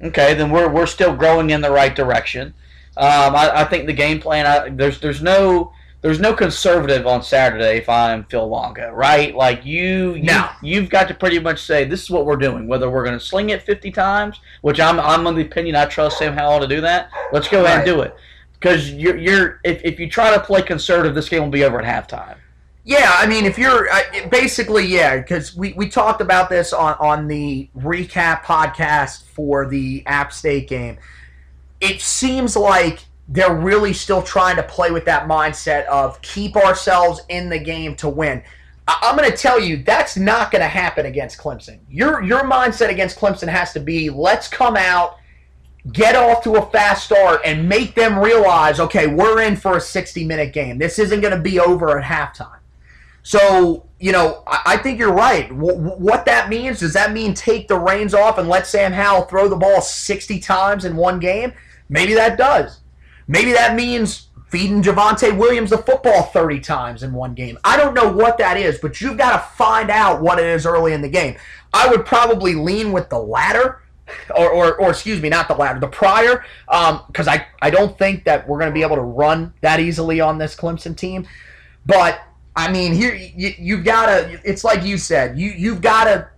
okay, 0.00 0.34
then 0.34 0.50
we're, 0.50 0.68
we're 0.68 0.86
still 0.86 1.14
growing 1.14 1.50
in 1.50 1.60
the 1.60 1.70
right 1.70 1.94
direction. 1.94 2.54
Um, 2.96 3.34
I, 3.34 3.62
I, 3.62 3.64
think 3.64 3.86
the 3.86 3.92
game 3.92 4.20
plan. 4.20 4.46
I, 4.46 4.68
there's 4.68 5.00
there's 5.00 5.20
no 5.20 5.72
there's 6.04 6.20
no 6.20 6.34
conservative 6.34 7.06
on 7.06 7.22
Saturday 7.22 7.78
if 7.78 7.88
I'm 7.88 8.24
Phil 8.24 8.46
Longo, 8.46 8.90
right? 8.90 9.34
Like 9.34 9.64
you, 9.64 10.12
you 10.16 10.24
no. 10.24 10.50
you've 10.60 10.90
got 10.90 11.08
to 11.08 11.14
pretty 11.14 11.38
much 11.38 11.62
say 11.62 11.86
this 11.86 12.02
is 12.02 12.10
what 12.10 12.26
we're 12.26 12.36
doing. 12.36 12.68
Whether 12.68 12.90
we're 12.90 13.06
going 13.06 13.18
to 13.18 13.24
sling 13.24 13.48
it 13.48 13.62
50 13.62 13.90
times, 13.90 14.38
which 14.60 14.78
I'm 14.78 15.00
I'm 15.00 15.26
of 15.26 15.34
the 15.34 15.40
opinion 15.40 15.76
I 15.76 15.86
trust 15.86 16.18
Sam 16.18 16.34
Howell 16.34 16.60
to 16.60 16.66
do 16.66 16.82
that. 16.82 17.08
Let's 17.32 17.48
go 17.48 17.64
ahead 17.64 17.78
and 17.78 17.86
do 17.86 18.02
it 18.02 18.14
because 18.52 18.92
you're 18.92 19.16
you're 19.16 19.60
if, 19.64 19.82
if 19.82 19.98
you 19.98 20.06
try 20.06 20.34
to 20.34 20.38
play 20.42 20.60
conservative, 20.60 21.14
this 21.14 21.30
game 21.30 21.42
will 21.42 21.48
be 21.48 21.64
over 21.64 21.80
at 21.80 22.10
halftime. 22.10 22.36
Yeah, 22.84 23.14
I 23.14 23.26
mean, 23.26 23.46
if 23.46 23.56
you're 23.56 23.90
uh, 23.90 24.28
basically, 24.30 24.84
yeah, 24.84 25.16
because 25.16 25.56
we, 25.56 25.72
we 25.72 25.88
talked 25.88 26.20
about 26.20 26.50
this 26.50 26.74
on, 26.74 26.96
on 27.00 27.28
the 27.28 27.70
recap 27.78 28.42
podcast 28.42 29.22
for 29.22 29.66
the 29.66 30.02
App 30.04 30.34
State 30.34 30.68
game. 30.68 30.98
It 31.80 32.02
seems 32.02 32.56
like 32.56 33.06
they're 33.28 33.54
really 33.54 33.92
still 33.92 34.22
trying 34.22 34.56
to 34.56 34.62
play 34.62 34.90
with 34.90 35.04
that 35.06 35.26
mindset 35.26 35.86
of 35.86 36.20
keep 36.22 36.56
ourselves 36.56 37.20
in 37.28 37.48
the 37.48 37.58
game 37.58 37.94
to 37.96 38.08
win. 38.08 38.42
I, 38.86 38.98
I'm 39.02 39.16
going 39.16 39.30
to 39.30 39.36
tell 39.36 39.58
you 39.58 39.82
that's 39.82 40.16
not 40.16 40.50
going 40.50 40.60
to 40.60 40.68
happen 40.68 41.06
against 41.06 41.38
Clemson. 41.38 41.78
Your 41.88 42.22
your 42.22 42.44
mindset 42.44 42.90
against 42.90 43.18
Clemson 43.18 43.48
has 43.48 43.72
to 43.72 43.80
be 43.80 44.10
let's 44.10 44.48
come 44.48 44.76
out, 44.76 45.16
get 45.92 46.16
off 46.16 46.42
to 46.44 46.56
a 46.56 46.66
fast 46.70 47.04
start, 47.04 47.40
and 47.44 47.68
make 47.68 47.94
them 47.94 48.18
realize 48.18 48.78
okay, 48.80 49.06
we're 49.06 49.40
in 49.42 49.56
for 49.56 49.78
a 49.78 49.80
60 49.80 50.24
minute 50.26 50.52
game. 50.52 50.78
This 50.78 50.98
isn't 50.98 51.20
going 51.20 51.34
to 51.34 51.40
be 51.40 51.58
over 51.58 51.98
at 51.98 52.04
halftime. 52.04 52.58
So, 53.24 53.86
you 53.98 54.12
know, 54.12 54.42
I, 54.46 54.62
I 54.66 54.76
think 54.76 54.98
you're 54.98 55.14
right. 55.14 55.48
W- 55.48 55.78
what 55.78 56.26
that 56.26 56.50
means, 56.50 56.80
does 56.80 56.92
that 56.92 57.12
mean 57.12 57.32
take 57.32 57.68
the 57.68 57.78
reins 57.78 58.12
off 58.12 58.36
and 58.36 58.50
let 58.50 58.66
Sam 58.66 58.92
Howell 58.92 59.22
throw 59.22 59.48
the 59.48 59.56
ball 59.56 59.80
60 59.80 60.38
times 60.40 60.84
in 60.84 60.94
one 60.94 61.18
game? 61.18 61.54
Maybe 61.88 62.12
that 62.12 62.36
does. 62.36 62.80
Maybe 63.26 63.52
that 63.52 63.74
means 63.74 64.28
feeding 64.48 64.82
Javonte 64.82 65.36
Williams 65.36 65.70
the 65.70 65.78
football 65.78 66.24
30 66.24 66.60
times 66.60 67.02
in 67.02 67.12
one 67.12 67.34
game. 67.34 67.58
I 67.64 67.76
don't 67.76 67.94
know 67.94 68.10
what 68.10 68.38
that 68.38 68.56
is, 68.56 68.78
but 68.78 69.00
you've 69.00 69.18
got 69.18 69.32
to 69.32 69.56
find 69.56 69.90
out 69.90 70.22
what 70.22 70.38
it 70.38 70.46
is 70.46 70.64
early 70.66 70.92
in 70.92 71.02
the 71.02 71.08
game. 71.08 71.36
I 71.72 71.88
would 71.88 72.06
probably 72.06 72.54
lean 72.54 72.92
with 72.92 73.08
the 73.08 73.18
latter. 73.18 73.80
Or, 74.36 74.50
or, 74.50 74.76
or 74.76 74.90
excuse 74.90 75.22
me, 75.22 75.30
not 75.30 75.48
the 75.48 75.54
latter, 75.54 75.80
the 75.80 75.88
prior, 75.88 76.44
because 76.68 77.26
um, 77.26 77.34
I, 77.34 77.46
I 77.62 77.70
don't 77.70 77.98
think 77.98 78.24
that 78.24 78.46
we're 78.46 78.58
going 78.58 78.70
to 78.70 78.74
be 78.74 78.82
able 78.82 78.96
to 78.96 79.02
run 79.02 79.54
that 79.62 79.80
easily 79.80 80.20
on 80.20 80.36
this 80.36 80.54
Clemson 80.54 80.94
team. 80.94 81.26
But 81.86 82.20
I 82.54 82.70
mean, 82.70 82.92
here 82.92 83.14
you, 83.14 83.54
you've 83.58 83.82
got 83.82 84.06
to. 84.06 84.40
It's 84.44 84.62
like 84.62 84.84
you 84.84 84.98
said. 84.98 85.38
You 85.38 85.50
you've 85.50 85.80
got 85.80 86.04
to 86.04 86.28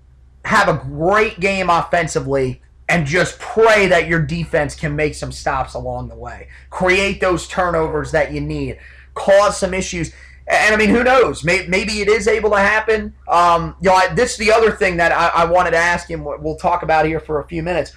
have 0.44 0.68
a 0.68 0.74
great 0.74 1.40
game 1.40 1.68
offensively 1.68 2.62
and 2.88 3.06
just 3.06 3.38
pray 3.38 3.86
that 3.88 4.06
your 4.06 4.20
defense 4.20 4.74
can 4.74 4.94
make 4.94 5.14
some 5.14 5.32
stops 5.32 5.74
along 5.74 6.08
the 6.08 6.14
way. 6.14 6.48
Create 6.70 7.20
those 7.20 7.48
turnovers 7.48 8.12
that 8.12 8.32
you 8.32 8.40
need. 8.40 8.78
Cause 9.14 9.58
some 9.58 9.74
issues. 9.74 10.12
And 10.46 10.74
I 10.74 10.78
mean, 10.78 10.90
who 10.90 11.02
knows? 11.02 11.42
Maybe, 11.42 12.00
it 12.00 12.08
is 12.08 12.28
able 12.28 12.50
to 12.50 12.58
happen. 12.58 13.12
Um, 13.26 13.74
you 13.80 13.90
know, 13.90 13.96
I, 13.96 14.14
this 14.14 14.32
is 14.32 14.38
the 14.38 14.52
other 14.52 14.70
thing 14.70 14.96
that 14.98 15.10
I, 15.10 15.42
I 15.42 15.44
wanted 15.46 15.72
to 15.72 15.78
ask 15.78 16.08
him. 16.08 16.24
We'll 16.24 16.56
talk 16.56 16.84
about 16.84 17.06
here 17.06 17.18
for 17.18 17.40
a 17.40 17.48
few 17.48 17.62
minutes. 17.62 17.92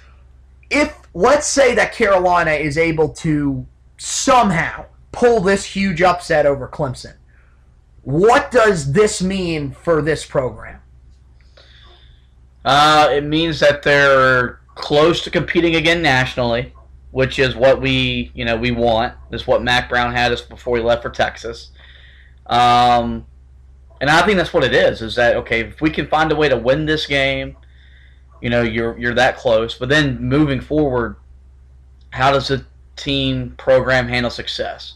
If 0.68 0.96
let's 1.14 1.46
say 1.46 1.74
that 1.76 1.92
Carolina 1.92 2.52
is 2.52 2.76
able 2.76 3.10
to 3.10 3.66
somehow 3.98 4.86
pull 5.12 5.40
this 5.40 5.64
huge 5.64 6.02
upset 6.02 6.46
over 6.46 6.66
Clemson, 6.66 7.14
what 8.02 8.50
does 8.50 8.92
this 8.92 9.22
mean 9.22 9.70
for 9.70 10.02
this 10.02 10.24
program? 10.24 10.80
Uh, 12.64 13.08
it 13.12 13.24
means 13.24 13.60
that 13.60 13.82
they're 13.82 14.59
close 14.80 15.22
to 15.22 15.30
competing 15.30 15.76
again 15.76 16.02
nationally, 16.02 16.72
which 17.10 17.38
is 17.38 17.54
what 17.54 17.80
we 17.80 18.30
you 18.34 18.44
know 18.44 18.56
we 18.56 18.70
want. 18.70 19.14
Is 19.30 19.46
what 19.46 19.62
Mack 19.62 19.88
Brown 19.88 20.12
had 20.12 20.32
us 20.32 20.40
before 20.40 20.76
he 20.76 20.82
left 20.82 21.02
for 21.02 21.10
Texas. 21.10 21.70
Um, 22.46 23.26
and 24.00 24.10
I 24.10 24.24
think 24.24 24.38
that's 24.38 24.52
what 24.52 24.64
it 24.64 24.74
is. 24.74 25.02
Is 25.02 25.14
that 25.16 25.36
okay? 25.36 25.60
If 25.60 25.80
we 25.80 25.90
can 25.90 26.06
find 26.06 26.32
a 26.32 26.36
way 26.36 26.48
to 26.48 26.56
win 26.56 26.86
this 26.86 27.06
game, 27.06 27.56
you 28.40 28.50
know, 28.50 28.62
you're 28.62 28.98
you're 28.98 29.14
that 29.14 29.36
close. 29.36 29.74
But 29.74 29.88
then 29.88 30.22
moving 30.22 30.60
forward, 30.60 31.16
how 32.10 32.32
does 32.32 32.48
the 32.48 32.64
team 32.96 33.54
program 33.58 34.08
handle 34.08 34.30
success? 34.30 34.94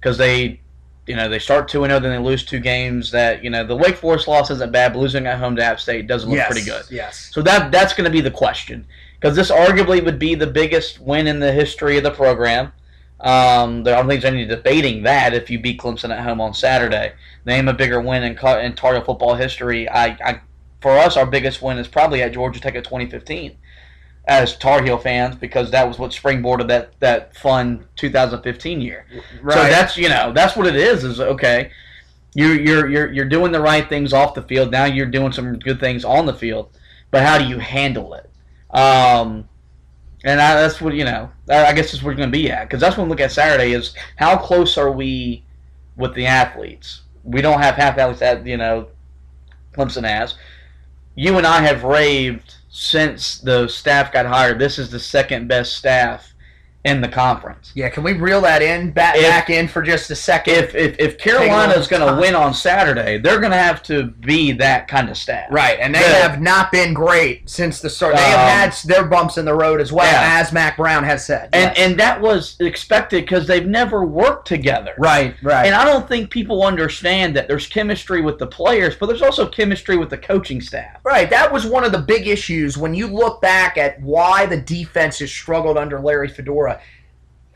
Because 0.00 0.18
they 0.18 0.60
you 1.06 1.16
know, 1.16 1.28
they 1.28 1.38
start 1.38 1.68
2 1.68 1.84
and 1.84 1.90
0, 1.90 2.00
then 2.00 2.12
they 2.12 2.18
lose 2.18 2.44
two 2.44 2.60
games. 2.60 3.10
That, 3.10 3.44
you 3.44 3.50
know, 3.50 3.64
the 3.64 3.76
Wake 3.76 3.96
Forest 3.96 4.26
loss 4.26 4.50
isn't 4.50 4.72
bad, 4.72 4.94
but 4.94 5.00
losing 5.00 5.26
at 5.26 5.38
home 5.38 5.54
to 5.56 5.62
App 5.62 5.80
State 5.80 6.06
doesn't 6.06 6.28
look 6.28 6.38
yes, 6.38 6.50
pretty 6.50 6.64
good. 6.64 6.84
Yes. 6.90 7.30
So 7.32 7.42
that 7.42 7.70
that's 7.70 7.92
going 7.92 8.04
to 8.04 8.10
be 8.10 8.20
the 8.20 8.30
question. 8.30 8.86
Because 9.24 9.38
this 9.38 9.50
arguably 9.50 10.04
would 10.04 10.18
be 10.18 10.34
the 10.34 10.46
biggest 10.46 11.00
win 11.00 11.26
in 11.26 11.40
the 11.40 11.50
history 11.50 11.96
of 11.96 12.02
the 12.02 12.10
program. 12.10 12.74
Um, 13.20 13.80
I 13.80 13.92
don't 13.92 14.06
think 14.06 14.20
there's 14.20 14.34
any 14.34 14.44
debating 14.44 15.04
that 15.04 15.32
if 15.32 15.48
you 15.48 15.58
beat 15.58 15.80
Clemson 15.80 16.10
at 16.10 16.22
home 16.22 16.42
on 16.42 16.52
Saturday. 16.52 17.14
Name 17.46 17.66
a 17.68 17.72
bigger 17.72 18.02
win 18.02 18.22
in, 18.22 18.32
in 18.32 18.74
Tar 18.74 18.92
Heel 18.92 19.02
football 19.02 19.34
history. 19.34 19.88
I, 19.88 20.08
I, 20.08 20.40
for 20.82 20.90
us, 20.98 21.16
our 21.16 21.24
biggest 21.24 21.62
win 21.62 21.78
is 21.78 21.88
probably 21.88 22.20
at 22.20 22.34
Georgia 22.34 22.60
Tech 22.60 22.74
at 22.74 22.84
2015 22.84 23.56
as 24.26 24.58
Tar 24.58 24.82
Heel 24.82 24.98
fans 24.98 25.36
because 25.36 25.70
that 25.70 25.88
was 25.88 25.98
what 25.98 26.10
springboarded 26.10 26.68
that 26.68 27.00
that 27.00 27.34
fun 27.34 27.86
2015 27.96 28.82
year. 28.82 29.06
Right. 29.40 29.54
So 29.54 29.62
that's 29.62 29.96
you 29.96 30.10
know 30.10 30.34
that's 30.34 30.54
what 30.54 30.66
it 30.66 30.76
is. 30.76 31.02
Is 31.02 31.18
okay. 31.18 31.70
You're 32.34 32.60
you're 32.60 32.90
you're 32.90 33.10
you're 33.10 33.24
doing 33.24 33.52
the 33.52 33.62
right 33.62 33.88
things 33.88 34.12
off 34.12 34.34
the 34.34 34.42
field. 34.42 34.70
Now 34.70 34.84
you're 34.84 35.06
doing 35.06 35.32
some 35.32 35.58
good 35.58 35.80
things 35.80 36.04
on 36.04 36.26
the 36.26 36.34
field, 36.34 36.76
but 37.10 37.22
how 37.22 37.38
do 37.38 37.46
you 37.46 37.58
handle 37.58 38.12
it? 38.12 38.30
Um, 38.74 39.48
and 40.24 40.40
I, 40.40 40.54
that's 40.54 40.80
what 40.80 40.94
you 40.94 41.04
know. 41.04 41.30
I 41.48 41.72
guess 41.72 41.92
that's 41.92 42.02
where 42.02 42.12
we're 42.12 42.18
going 42.18 42.30
to 42.30 42.36
be 42.36 42.50
at 42.50 42.64
because 42.64 42.80
that's 42.80 42.96
when 42.96 43.06
we 43.06 43.10
look 43.10 43.20
at 43.20 43.32
Saturday 43.32 43.72
is 43.72 43.94
how 44.16 44.36
close 44.36 44.76
are 44.76 44.90
we 44.90 45.44
with 45.96 46.14
the 46.14 46.26
athletes? 46.26 47.02
We 47.22 47.40
don't 47.40 47.60
have 47.60 47.76
half 47.76 47.96
athletes 47.96 48.20
that 48.20 48.46
you 48.46 48.56
know 48.56 48.88
Clemson 49.72 50.06
has. 50.06 50.34
You 51.14 51.38
and 51.38 51.46
I 51.46 51.60
have 51.60 51.84
raved 51.84 52.56
since 52.74 53.38
the 53.38 53.68
staff 53.68 54.12
got 54.12 54.26
hired, 54.26 54.58
this 54.58 54.80
is 54.80 54.90
the 54.90 54.98
second 54.98 55.46
best 55.46 55.76
staff 55.76 56.33
in 56.84 57.00
the 57.00 57.08
conference. 57.08 57.72
Yeah, 57.74 57.88
can 57.88 58.04
we 58.04 58.12
reel 58.12 58.42
that 58.42 58.60
in 58.60 58.90
back, 58.90 59.16
if, 59.16 59.22
back 59.22 59.48
in 59.48 59.68
for 59.68 59.82
just 59.82 60.10
a 60.10 60.14
second? 60.14 60.54
If 60.54 60.74
if, 60.74 60.98
if 60.98 61.18
Carolina's 61.18 61.88
going 61.88 62.06
to 62.06 62.20
win 62.20 62.34
on 62.34 62.52
Saturday, 62.52 63.16
they're 63.16 63.40
going 63.40 63.52
to 63.52 63.56
have 63.56 63.82
to 63.84 64.04
be 64.04 64.52
that 64.52 64.86
kind 64.86 65.08
of 65.08 65.16
staff. 65.16 65.46
Right, 65.50 65.78
and 65.80 65.94
they 65.94 65.98
have 65.98 66.42
not 66.42 66.70
been 66.70 66.92
great 66.92 67.48
since 67.48 67.80
the 67.80 67.88
start. 67.88 68.16
They 68.16 68.22
um, 68.22 68.38
have 68.38 68.72
had 68.72 68.88
their 68.88 69.04
bumps 69.06 69.38
in 69.38 69.46
the 69.46 69.54
road 69.54 69.80
as 69.80 69.92
well, 69.92 70.04
yeah. 70.04 70.40
as 70.40 70.52
Mack 70.52 70.76
Brown 70.76 71.04
has 71.04 71.24
said. 71.24 71.48
And 71.54 71.74
yes. 71.74 71.78
and 71.78 71.98
that 72.00 72.20
was 72.20 72.56
expected 72.60 73.24
because 73.24 73.46
they've 73.46 73.66
never 73.66 74.04
worked 74.04 74.46
together. 74.46 74.94
Right, 74.98 75.34
right. 75.42 75.66
And 75.66 75.74
I 75.74 75.86
don't 75.86 76.06
think 76.06 76.30
people 76.30 76.64
understand 76.64 77.34
that 77.36 77.48
there's 77.48 77.66
chemistry 77.66 78.20
with 78.20 78.38
the 78.38 78.46
players, 78.46 78.94
but 78.94 79.06
there's 79.06 79.22
also 79.22 79.48
chemistry 79.48 79.96
with 79.96 80.10
the 80.10 80.18
coaching 80.18 80.60
staff. 80.60 81.00
Right, 81.02 81.30
that 81.30 81.50
was 81.50 81.64
one 81.64 81.84
of 81.84 81.92
the 81.92 81.98
big 81.98 82.28
issues 82.28 82.76
when 82.76 82.92
you 82.92 83.06
look 83.06 83.40
back 83.40 83.78
at 83.78 83.98
why 84.02 84.44
the 84.44 84.60
defense 84.60 85.20
has 85.20 85.30
struggled 85.30 85.78
under 85.78 85.98
Larry 85.98 86.28
Fedora 86.28 86.73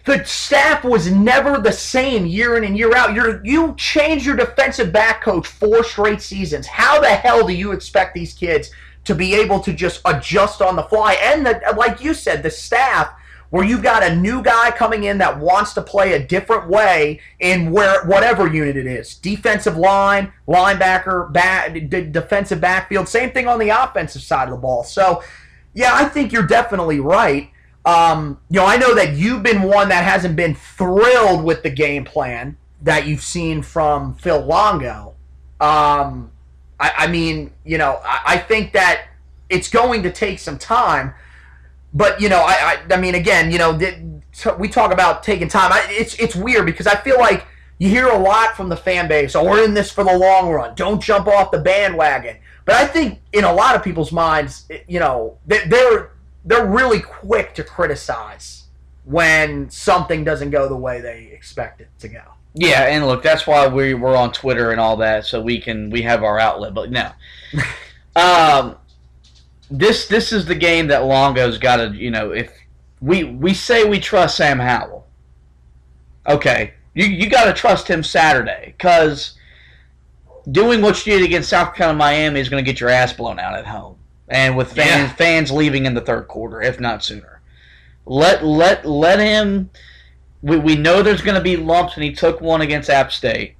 the 0.08 0.24
staff 0.24 0.84
was 0.84 1.10
never 1.10 1.60
the 1.60 1.70
same 1.70 2.24
year 2.24 2.56
in 2.56 2.64
and 2.64 2.78
year 2.78 2.96
out. 2.96 3.14
you 3.14 3.40
you 3.44 3.74
changed 3.76 4.24
your 4.24 4.36
defensive 4.36 4.90
back 4.90 5.22
coach 5.22 5.46
four 5.46 5.84
straight 5.84 6.22
seasons. 6.22 6.66
How 6.66 6.98
the 6.98 7.08
hell 7.08 7.46
do 7.46 7.52
you 7.52 7.72
expect 7.72 8.14
these 8.14 8.32
kids 8.32 8.70
to 9.04 9.14
be 9.14 9.34
able 9.34 9.60
to 9.60 9.72
just 9.72 10.00
adjust 10.06 10.62
on 10.62 10.76
the 10.76 10.82
fly? 10.84 11.12
And 11.20 11.44
the, 11.44 11.60
like 11.76 12.00
you 12.00 12.14
said, 12.14 12.42
the 12.42 12.50
staff 12.50 13.12
where 13.50 13.64
you've 13.64 13.82
got 13.82 14.02
a 14.02 14.16
new 14.16 14.42
guy 14.42 14.70
coming 14.70 15.04
in 15.04 15.18
that 15.18 15.38
wants 15.38 15.74
to 15.74 15.82
play 15.82 16.14
a 16.14 16.26
different 16.26 16.68
way 16.68 17.20
in 17.40 17.70
where 17.70 18.04
whatever 18.06 18.46
unit 18.46 18.76
it 18.76 18.86
is 18.86 19.14
defensive 19.14 19.76
line 19.76 20.30
linebacker 20.46 21.32
back 21.32 21.72
d- 21.72 22.10
defensive 22.10 22.60
backfield 22.60 23.08
same 23.08 23.30
thing 23.30 23.48
on 23.48 23.58
the 23.58 23.70
offensive 23.70 24.20
side 24.20 24.48
of 24.48 24.50
the 24.50 24.60
ball 24.60 24.84
so 24.84 25.22
yeah 25.72 25.94
i 25.94 26.04
think 26.04 26.30
you're 26.30 26.46
definitely 26.46 27.00
right 27.00 27.50
um, 27.84 28.38
you 28.50 28.60
know, 28.60 28.66
I 28.66 28.76
know 28.76 28.94
that 28.94 29.14
you've 29.14 29.42
been 29.42 29.62
one 29.62 29.88
that 29.88 30.04
hasn't 30.04 30.36
been 30.36 30.54
thrilled 30.54 31.44
with 31.44 31.62
the 31.62 31.70
game 31.70 32.04
plan 32.04 32.56
that 32.82 33.06
you've 33.06 33.22
seen 33.22 33.62
from 33.62 34.14
Phil 34.14 34.40
Longo. 34.44 35.14
Um, 35.60 36.30
I, 36.78 36.92
I, 36.96 37.06
mean, 37.06 37.52
you 37.64 37.78
know, 37.78 38.00
I, 38.04 38.20
I, 38.26 38.38
think 38.38 38.72
that 38.74 39.06
it's 39.48 39.68
going 39.68 40.02
to 40.04 40.12
take 40.12 40.38
some 40.38 40.58
time. 40.58 41.14
But 41.94 42.20
you 42.20 42.28
know, 42.28 42.40
I, 42.40 42.78
I, 42.88 42.94
I 42.94 43.00
mean, 43.00 43.14
again, 43.14 43.50
you 43.50 43.58
know, 43.58 43.72
we 44.58 44.68
talk 44.68 44.92
about 44.92 45.22
taking 45.22 45.48
time. 45.48 45.70
it's 45.88 46.14
it's 46.20 46.36
weird 46.36 46.66
because 46.66 46.86
I 46.86 46.96
feel 46.96 47.18
like 47.18 47.46
you 47.78 47.88
hear 47.88 48.08
a 48.08 48.18
lot 48.18 48.56
from 48.56 48.68
the 48.68 48.76
fan 48.76 49.08
base. 49.08 49.34
Oh, 49.34 49.44
we're 49.44 49.64
in 49.64 49.74
this 49.74 49.90
for 49.90 50.04
the 50.04 50.16
long 50.16 50.50
run. 50.50 50.74
Don't 50.74 51.02
jump 51.02 51.26
off 51.26 51.50
the 51.50 51.60
bandwagon. 51.60 52.36
But 52.64 52.74
I 52.76 52.86
think 52.86 53.20
in 53.32 53.44
a 53.44 53.52
lot 53.52 53.74
of 53.74 53.82
people's 53.82 54.12
minds, 54.12 54.68
you 54.86 55.00
know, 55.00 55.38
they're 55.46 56.12
they're 56.48 56.66
really 56.66 57.00
quick 57.00 57.54
to 57.54 57.62
criticize 57.62 58.64
when 59.04 59.68
something 59.70 60.24
doesn't 60.24 60.50
go 60.50 60.66
the 60.68 60.76
way 60.76 61.00
they 61.00 61.30
expect 61.32 61.80
it 61.80 61.88
to 62.00 62.08
go. 62.08 62.22
Yeah, 62.54 62.84
and 62.84 63.06
look, 63.06 63.22
that's 63.22 63.46
why 63.46 63.68
we 63.68 63.94
we're 63.94 64.16
on 64.16 64.32
Twitter 64.32 64.70
and 64.70 64.80
all 64.80 64.96
that, 64.96 65.26
so 65.26 65.40
we 65.40 65.60
can 65.60 65.90
we 65.90 66.02
have 66.02 66.24
our 66.24 66.40
outlet. 66.40 66.74
But 66.74 66.90
no, 66.90 67.12
um, 68.16 68.76
this 69.70 70.08
this 70.08 70.32
is 70.32 70.46
the 70.46 70.54
game 70.54 70.86
that 70.88 71.04
Longo's 71.04 71.58
got 71.58 71.76
to 71.76 71.94
you 71.94 72.10
know 72.10 72.32
if 72.32 72.50
we 73.00 73.24
we 73.24 73.52
say 73.52 73.84
we 73.84 74.00
trust 74.00 74.38
Sam 74.38 74.58
Howell, 74.58 75.06
okay, 76.26 76.72
you 76.94 77.04
you 77.04 77.28
got 77.28 77.44
to 77.44 77.52
trust 77.52 77.86
him 77.86 78.02
Saturday 78.02 78.74
because 78.76 79.34
doing 80.50 80.80
what 80.80 81.06
you 81.06 81.12
did 81.12 81.24
against 81.26 81.50
South 81.50 81.74
Carolina 81.74 81.98
Miami 81.98 82.40
is 82.40 82.48
going 82.48 82.64
to 82.64 82.68
get 82.68 82.80
your 82.80 82.88
ass 82.88 83.12
blown 83.12 83.38
out 83.38 83.54
at 83.54 83.66
home 83.66 83.97
and 84.28 84.56
with 84.56 84.72
fans 84.72 85.10
yeah. 85.10 85.14
fans 85.14 85.50
leaving 85.50 85.86
in 85.86 85.94
the 85.94 86.00
third 86.00 86.28
quarter, 86.28 86.60
if 86.62 86.80
not 86.80 87.04
sooner. 87.04 87.40
Let 88.06 88.44
let 88.44 88.84
let 88.86 89.18
him. 89.18 89.70
We, 90.40 90.56
we 90.56 90.76
know 90.76 91.02
there's 91.02 91.22
going 91.22 91.34
to 91.34 91.42
be 91.42 91.56
lumps, 91.56 91.94
and 91.94 92.04
he 92.04 92.12
took 92.12 92.40
one 92.40 92.60
against 92.60 92.88
App 92.88 93.10
State. 93.10 93.56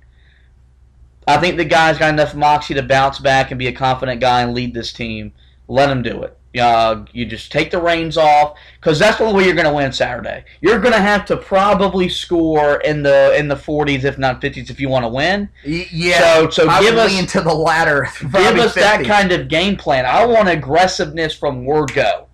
I 1.26 1.36
think 1.36 1.56
the 1.56 1.64
guy's 1.64 1.98
got 1.98 2.14
enough 2.14 2.34
moxie 2.34 2.74
to 2.74 2.82
bounce 2.82 3.18
back 3.18 3.50
and 3.50 3.58
be 3.58 3.66
a 3.66 3.72
confident 3.72 4.20
guy 4.20 4.42
and 4.42 4.54
lead 4.54 4.72
this 4.72 4.92
team. 4.92 5.32
Let 5.66 5.90
him 5.90 6.02
do 6.02 6.22
it. 6.22 6.37
Uh, 6.58 7.04
you 7.12 7.26
just 7.26 7.52
take 7.52 7.70
the 7.70 7.80
reins 7.80 8.16
off 8.16 8.56
because 8.80 8.98
that's 8.98 9.18
the 9.18 9.24
only 9.24 9.36
way 9.36 9.44
you're 9.44 9.54
going 9.54 9.66
to 9.68 9.72
win 9.74 9.92
Saturday. 9.92 10.44
You're 10.62 10.78
going 10.80 10.94
to 10.94 11.00
have 11.00 11.24
to 11.26 11.36
probably 11.36 12.08
score 12.08 12.80
in 12.80 13.02
the 13.02 13.34
in 13.38 13.48
the 13.48 13.54
40s, 13.54 14.04
if 14.04 14.16
not 14.18 14.40
50s, 14.40 14.70
if 14.70 14.80
you 14.80 14.88
want 14.88 15.04
to 15.04 15.08
win. 15.10 15.50
Yeah. 15.64 16.18
So- 16.20 16.50
so 16.50 16.68
I 16.68 16.80
give 16.80 16.96
us- 16.96 17.12
lean 17.12 17.26
to 17.26 17.42
the 17.42 17.52
latter. 17.54 18.08
Give 18.20 18.32
us 18.58 18.74
that 18.74 19.04
kind 19.04 19.30
of 19.32 19.48
game 19.48 19.76
plan. 19.76 20.06
I 20.06 20.24
want 20.24 20.48
aggressiveness 20.48 21.34
from 21.34 21.64
word 21.66 21.92
go. 21.92 22.26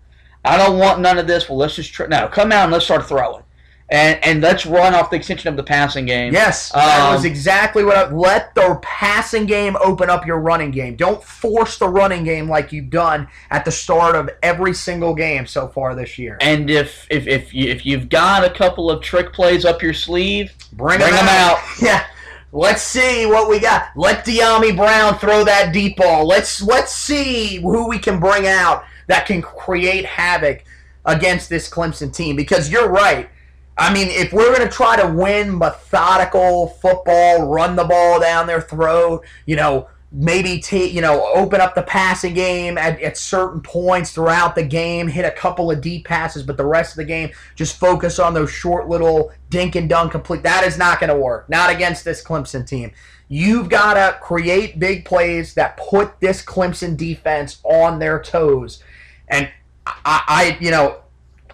I 0.45 0.57
don't 0.59 0.79
want 0.79 1.01
none 1.01 1.19
of 1.19 1.27
this. 1.27 1.49
Well, 1.49 1.59
let's 1.59 1.75
just 1.75 1.93
try. 1.93 2.07
No, 2.07 2.29
come 2.29 2.53
out 2.53 2.65
and 2.65 2.73
let's 2.73 2.85
start 2.85 3.07
throwing, 3.07 3.43
and 3.91 4.19
and 4.25 4.41
let's 4.41 4.65
run 4.65 4.95
off 4.95 5.11
the 5.11 5.17
extension 5.17 5.49
of 5.49 5.57
the 5.57 5.63
passing 5.63 6.07
game. 6.07 6.33
Yes, 6.33 6.71
that 6.73 7.07
Um, 7.09 7.15
was 7.15 7.25
exactly 7.25 7.85
what. 7.85 7.97
I, 7.97 8.11
let 8.11 8.55
the 8.55 8.79
passing 8.83 9.45
game 9.47 9.77
open 9.83 10.09
up 10.09 10.27
your 10.27 10.39
running 10.39 10.71
game. 10.71 10.97
Don't 10.97 11.23
force 11.23 11.79
the 11.79 11.89
running 11.89 12.25
game 12.25 12.49
like 12.49 12.73
you've 12.73 12.89
done 12.91 13.29
at 13.51 13.65
the 13.65 13.71
start 13.71 14.17
of 14.17 14.31
every 14.43 14.73
single 14.73 15.15
game 15.15 15.47
so 15.47 15.69
far 15.69 15.95
this 15.95 16.19
year. 16.19 16.39
And 16.41 16.71
if 16.71 17.07
if 17.11 17.27
if 17.27 17.53
you, 17.53 17.71
if 17.71 17.85
you've 17.85 18.09
got 18.09 18.43
a 18.45 18.51
couple 18.51 18.91
of 18.91 19.03
trick 19.03 19.33
plays 19.33 19.65
up 19.65 19.83
your 19.83 19.95
sleeve, 19.95 20.53
Bring, 20.73 20.99
Bring 20.99 21.13
'em 21.13 21.29
out. 21.29 21.59
Yeah. 21.81 22.05
Let's 22.53 22.83
see 22.83 23.27
what 23.27 23.51
we 23.51 23.59
got. 23.59 23.89
Let 23.97 24.25
Dyami 24.25 24.77
Brown 24.77 25.19
throw 25.19 25.43
that 25.45 25.73
deep 25.73 25.97
ball. 25.97 26.25
Let's 26.25 26.63
let's 26.63 26.93
see 26.95 27.61
who 27.61 27.89
we 27.89 27.99
can 27.99 28.21
bring 28.21 28.47
out 28.47 28.85
that 29.09 29.27
can 29.27 29.43
create 29.43 30.07
havoc 30.07 30.65
against 31.05 31.49
this 31.51 31.69
Clemson 31.69 32.15
team. 32.15 32.37
Because 32.37 32.71
you're 32.71 32.89
right. 32.89 33.29
I 33.77 33.93
mean, 33.93 34.09
if 34.09 34.33
we're 34.33 34.55
going 34.55 34.69
to 34.69 34.75
try 34.75 34.97
to 35.01 35.09
win 35.09 35.59
methodical 35.59 36.69
football, 36.69 37.49
run 37.49 37.75
the 37.75 37.85
ball 37.85 38.21
down 38.21 38.47
their 38.47 38.61
throat, 38.61 39.25
you 39.47 39.57
know, 39.57 39.89
maybe 40.15 40.61
t- 40.61 40.87
you 40.87 41.01
know 41.01 41.29
open 41.35 41.61
up 41.61 41.75
the 41.75 41.83
passing 41.83 42.35
game 42.35 42.79
at, 42.79 43.01
at 43.03 43.17
certain 43.17 43.61
points 43.61 44.13
throughout 44.13 44.55
the 44.55 44.63
game, 44.63 45.09
hit 45.09 45.25
a 45.25 45.31
couple 45.31 45.71
of 45.71 45.81
deep 45.81 46.07
passes, 46.07 46.43
but 46.43 46.57
the 46.57 46.65
rest 46.65 46.93
of 46.93 46.97
the 46.99 47.05
game 47.05 47.31
just 47.57 47.79
focus 47.79 48.19
on 48.19 48.33
those 48.33 48.51
short 48.51 48.89
little 48.89 49.33
dink 49.51 49.75
and 49.75 49.89
dunk 49.89 50.13
complete. 50.13 50.43
That 50.45 50.65
is 50.65 50.79
not 50.79 51.01
going 51.01 51.11
to 51.11 51.17
work. 51.19 51.49
Not 51.49 51.71
against 51.71 52.05
this 52.05 52.23
Clemson 52.23 52.67
team. 52.67 52.93
You've 53.29 53.69
got 53.69 53.95
to 53.95 54.19
create 54.21 54.79
big 54.79 55.05
plays 55.05 55.55
that 55.55 55.77
put 55.77 56.21
this 56.21 56.45
Clemson 56.45 56.97
defense 56.97 57.61
on 57.65 57.99
their 57.99 58.23
toes. 58.23 58.83
And 59.29 59.51
I, 59.87 60.23
I 60.29 60.59
you 60.61 60.71
know, 60.71 61.01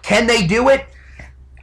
can 0.03 0.27
they 0.27 0.45
do 0.45 0.69
it? 0.69 0.85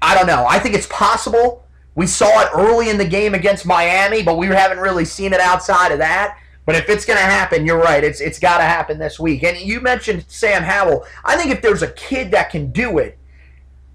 I 0.02 0.14
don't 0.14 0.26
know. 0.26 0.46
I 0.48 0.58
think 0.58 0.74
it's 0.74 0.86
possible. 0.86 1.64
We 1.94 2.06
saw 2.06 2.42
it 2.42 2.48
early 2.54 2.90
in 2.90 2.98
the 2.98 3.04
game 3.04 3.34
against 3.34 3.66
Miami, 3.66 4.22
but 4.22 4.38
we 4.38 4.46
haven't 4.46 4.78
really 4.78 5.04
seen 5.04 5.32
it 5.32 5.40
outside 5.40 5.90
of 5.90 5.98
that. 5.98 6.38
But 6.64 6.76
if 6.76 6.88
it's 6.88 7.04
going 7.04 7.18
to 7.18 7.24
happen, 7.24 7.64
you're 7.64 7.80
right. 7.80 8.04
It's 8.04 8.20
it's 8.20 8.38
got 8.38 8.58
to 8.58 8.64
happen 8.64 8.98
this 8.98 9.18
week. 9.18 9.42
And 9.42 9.58
you 9.58 9.80
mentioned 9.80 10.24
Sam 10.28 10.62
Howell. 10.62 11.04
I 11.24 11.36
think 11.36 11.50
if 11.50 11.62
there's 11.62 11.82
a 11.82 11.92
kid 11.92 12.30
that 12.32 12.50
can 12.50 12.70
do 12.72 12.98
it, 12.98 13.18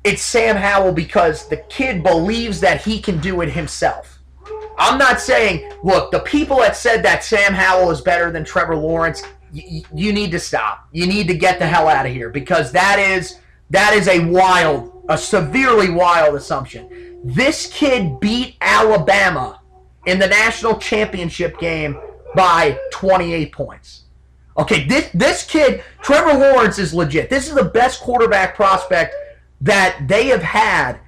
it's 0.04 0.22
Sam 0.22 0.56
Howell 0.56 0.92
because 0.92 1.48
the 1.48 1.58
kid 1.58 2.04
believes 2.04 2.60
that 2.62 2.82
he 2.82 3.00
can 3.00 3.20
do 3.20 3.42
it 3.42 3.50
himself. 3.50 4.20
I'm 4.78 4.98
not 4.98 5.20
saying, 5.20 5.72
look, 5.84 6.12
the 6.12 6.20
people 6.22 6.58
that 6.58 6.76
said 6.76 7.04
that 7.04 7.24
Sam 7.24 7.54
Howell 7.54 7.92
is 7.92 8.02
better 8.02 8.32
than 8.32 8.44
Trevor 8.44 8.76
Lawrence, 8.76 9.22
y- 9.54 9.84
you 9.94 10.12
need 10.12 10.32
to 10.32 10.40
stop. 10.40 10.88
You 10.92 11.06
need 11.06 11.28
to 11.28 11.36
get 11.36 11.60
the 11.60 11.68
hell 11.68 11.88
out 11.88 12.06
of 12.06 12.12
here 12.12 12.30
because 12.30 12.72
that 12.72 12.98
is 13.00 13.40
that 13.70 13.94
is 13.94 14.08
a 14.08 14.20
wild, 14.26 14.93
a 15.10 15.18
severely 15.18 15.90
wild 15.90 16.36
assumption. 16.36 17.20
This 17.24 17.68
kid 17.68 18.20
beat 18.20 18.56
Alabama 18.62 19.62
in 20.06 20.20
the 20.20 20.28
national 20.28 20.78
championship 20.78 21.58
game 21.60 22.00
by 22.36 22.78
28 22.92 23.52
points. 23.52 24.04
Okay, 24.58 24.86
this 24.88 25.10
this 25.14 25.44
kid, 25.46 25.84
Trevor 26.02 26.38
Lawrence 26.38 26.78
is 26.78 26.94
legit. 26.94 27.30
This 27.30 27.48
is 27.48 27.56
the 27.56 27.64
best 27.64 28.02
quarterback 28.02 28.56
prospect 28.56 29.16
that 29.62 30.08
they 30.08 30.28
have 30.28 30.44
had 30.44 31.00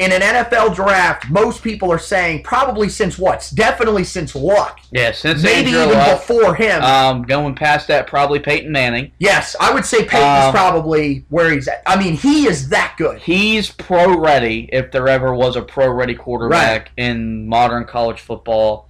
in 0.00 0.12
an 0.12 0.22
NFL 0.22 0.74
draft. 0.74 1.28
Most 1.30 1.62
people 1.62 1.92
are 1.92 1.98
saying 1.98 2.42
probably 2.42 2.88
since 2.88 3.18
what? 3.18 3.48
Definitely 3.54 4.02
since 4.04 4.34
Luck. 4.34 4.80
yeah, 4.90 5.12
since 5.12 5.42
Maybe 5.42 5.68
Andrew 5.68 5.82
even 5.82 5.98
Luck, 5.98 6.20
before 6.26 6.54
him. 6.54 6.82
um, 6.82 7.22
going 7.22 7.54
past 7.54 7.86
that, 7.88 8.06
probably 8.06 8.38
Peyton 8.40 8.72
Manning. 8.72 9.12
yes, 9.18 9.54
I 9.60 9.72
would 9.74 9.84
say 9.84 10.04
Peyton's 10.04 10.46
Um, 10.46 10.52
probably 10.52 11.24
where 11.28 11.50
he's 11.52 11.68
at. 11.68 11.82
I 11.86 12.02
mean, 12.02 12.14
he 12.14 12.46
is 12.46 12.70
that 12.70 12.94
good. 12.96 13.20
He's 13.20 13.70
pro 13.70 14.18
ready 14.18 14.68
if 14.72 14.90
there 14.90 15.06
ever 15.06 15.34
was 15.34 15.54
a 15.54 15.62
pro 15.62 15.88
ready 15.90 16.14
quarterback 16.14 16.90
in 16.96 17.46
modern 17.46 17.84
college 17.84 18.20
football. 18.20 18.88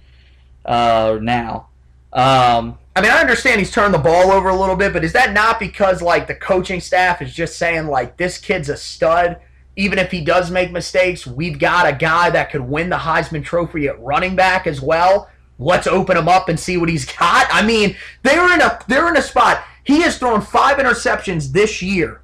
Uh, 0.65 1.17
now, 1.21 1.67
um, 2.13 2.77
I 2.95 3.01
mean, 3.01 3.11
I 3.11 3.19
understand 3.19 3.59
he's 3.59 3.71
turned 3.71 3.93
the 3.93 3.97
ball 3.99 4.31
over 4.31 4.49
a 4.49 4.55
little 4.55 4.75
bit, 4.75 4.93
but 4.93 5.03
is 5.03 5.13
that 5.13 5.33
not 5.33 5.59
because 5.59 6.01
like 6.01 6.27
the 6.27 6.35
coaching 6.35 6.79
staff 6.79 7.21
is 7.21 7.33
just 7.33 7.57
saying 7.57 7.87
like 7.87 8.15
this 8.17 8.37
kid's 8.37 8.69
a 8.69 8.77
stud? 8.77 9.37
Even 9.81 9.97
if 9.97 10.11
he 10.11 10.21
does 10.21 10.51
make 10.51 10.71
mistakes, 10.71 11.25
we've 11.25 11.57
got 11.57 11.87
a 11.87 11.93
guy 11.93 12.29
that 12.29 12.51
could 12.51 12.61
win 12.61 12.89
the 12.89 12.97
Heisman 12.97 13.43
Trophy 13.43 13.87
at 13.87 13.99
running 13.99 14.35
back 14.35 14.67
as 14.67 14.79
well. 14.79 15.29
Let's 15.57 15.87
open 15.87 16.17
him 16.17 16.27
up 16.27 16.49
and 16.49 16.59
see 16.59 16.77
what 16.77 16.87
he's 16.87 17.05
got. 17.05 17.47
I 17.51 17.65
mean, 17.65 17.95
they're 18.21 18.53
in 18.53 18.61
a 18.61 18.79
they're 18.87 19.09
in 19.09 19.17
a 19.17 19.21
spot. 19.21 19.63
He 19.83 20.01
has 20.01 20.19
thrown 20.19 20.41
five 20.41 20.77
interceptions 20.77 21.51
this 21.51 21.81
year, 21.81 22.21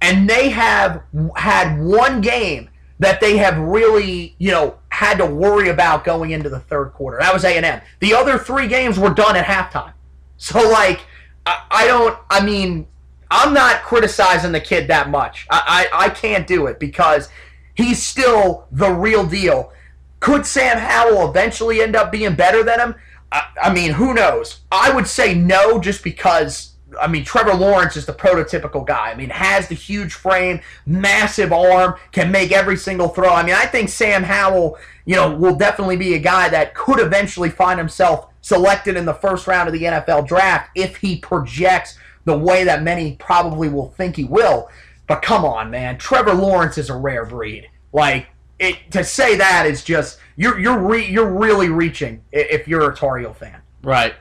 and 0.00 0.28
they 0.28 0.48
have 0.48 1.02
had 1.36 1.78
one 1.78 2.22
game 2.22 2.70
that 3.00 3.20
they 3.20 3.36
have 3.36 3.58
really, 3.58 4.34
you 4.38 4.50
know, 4.50 4.78
had 4.88 5.18
to 5.18 5.26
worry 5.26 5.68
about 5.68 6.04
going 6.04 6.30
into 6.30 6.48
the 6.48 6.60
third 6.60 6.92
quarter. 6.92 7.18
That 7.20 7.34
was 7.34 7.44
A&M. 7.44 7.80
The 8.00 8.14
other 8.14 8.38
three 8.38 8.68
games 8.68 8.98
were 8.98 9.10
done 9.10 9.36
at 9.36 9.44
halftime. 9.44 9.92
So, 10.36 10.58
like, 10.70 11.00
I, 11.44 11.64
I 11.70 11.86
don't, 11.86 12.16
I 12.30 12.44
mean, 12.44 12.86
I'm 13.34 13.52
not 13.52 13.82
criticizing 13.82 14.52
the 14.52 14.60
kid 14.60 14.86
that 14.88 15.10
much. 15.10 15.48
I, 15.50 15.88
I, 15.92 16.06
I 16.06 16.08
can't 16.10 16.46
do 16.46 16.66
it 16.68 16.78
because 16.78 17.28
he's 17.74 18.00
still 18.00 18.68
the 18.70 18.90
real 18.90 19.26
deal. 19.26 19.72
Could 20.20 20.46
Sam 20.46 20.78
Howell 20.78 21.30
eventually 21.30 21.82
end 21.82 21.96
up 21.96 22.12
being 22.12 22.36
better 22.36 22.62
than 22.62 22.78
him? 22.78 22.94
I, 23.32 23.42
I 23.60 23.74
mean, 23.74 23.90
who 23.90 24.14
knows? 24.14 24.60
I 24.70 24.94
would 24.94 25.08
say 25.08 25.34
no 25.34 25.80
just 25.80 26.04
because 26.04 26.74
I 27.00 27.08
mean, 27.08 27.24
Trevor 27.24 27.54
Lawrence 27.54 27.96
is 27.96 28.06
the 28.06 28.12
prototypical 28.12 28.86
guy. 28.86 29.10
I 29.10 29.16
mean, 29.16 29.30
has 29.30 29.66
the 29.66 29.74
huge 29.74 30.14
frame, 30.14 30.60
massive 30.86 31.52
arm, 31.52 31.96
can 32.12 32.30
make 32.30 32.52
every 32.52 32.76
single 32.76 33.08
throw. 33.08 33.30
I 33.30 33.42
mean, 33.42 33.56
I 33.56 33.66
think 33.66 33.88
Sam 33.88 34.22
Howell, 34.22 34.78
you 35.06 35.16
know, 35.16 35.34
will 35.34 35.56
definitely 35.56 35.96
be 35.96 36.14
a 36.14 36.20
guy 36.20 36.48
that 36.50 36.76
could 36.76 37.00
eventually 37.00 37.50
find 37.50 37.80
himself 37.80 38.28
selected 38.42 38.96
in 38.96 39.04
the 39.06 39.14
first 39.14 39.48
round 39.48 39.68
of 39.68 39.72
the 39.72 39.82
NFL 39.82 40.28
draft 40.28 40.70
if 40.76 40.98
he 40.98 41.18
projects 41.18 41.98
the 42.24 42.36
way 42.36 42.64
that 42.64 42.82
many 42.82 43.16
probably 43.16 43.68
will 43.68 43.90
think 43.90 44.16
he 44.16 44.24
will. 44.24 44.68
But 45.06 45.22
come 45.22 45.44
on, 45.44 45.70
man, 45.70 45.98
Trevor 45.98 46.34
Lawrence 46.34 46.78
is 46.78 46.90
a 46.90 46.96
rare 46.96 47.26
breed. 47.26 47.68
Like 47.92 48.28
it 48.58 48.90
to 48.92 49.04
say 49.04 49.36
that 49.36 49.66
is 49.66 49.84
just 49.84 50.18
you're 50.36 50.58
you're 50.58 50.78
re, 50.78 51.06
you're 51.06 51.30
really 51.30 51.68
reaching 51.68 52.22
if 52.32 52.66
you're 52.66 52.90
a 52.90 52.94
Tar 52.94 53.18
Heel 53.18 53.34
fan. 53.34 53.60
right. 53.82 54.14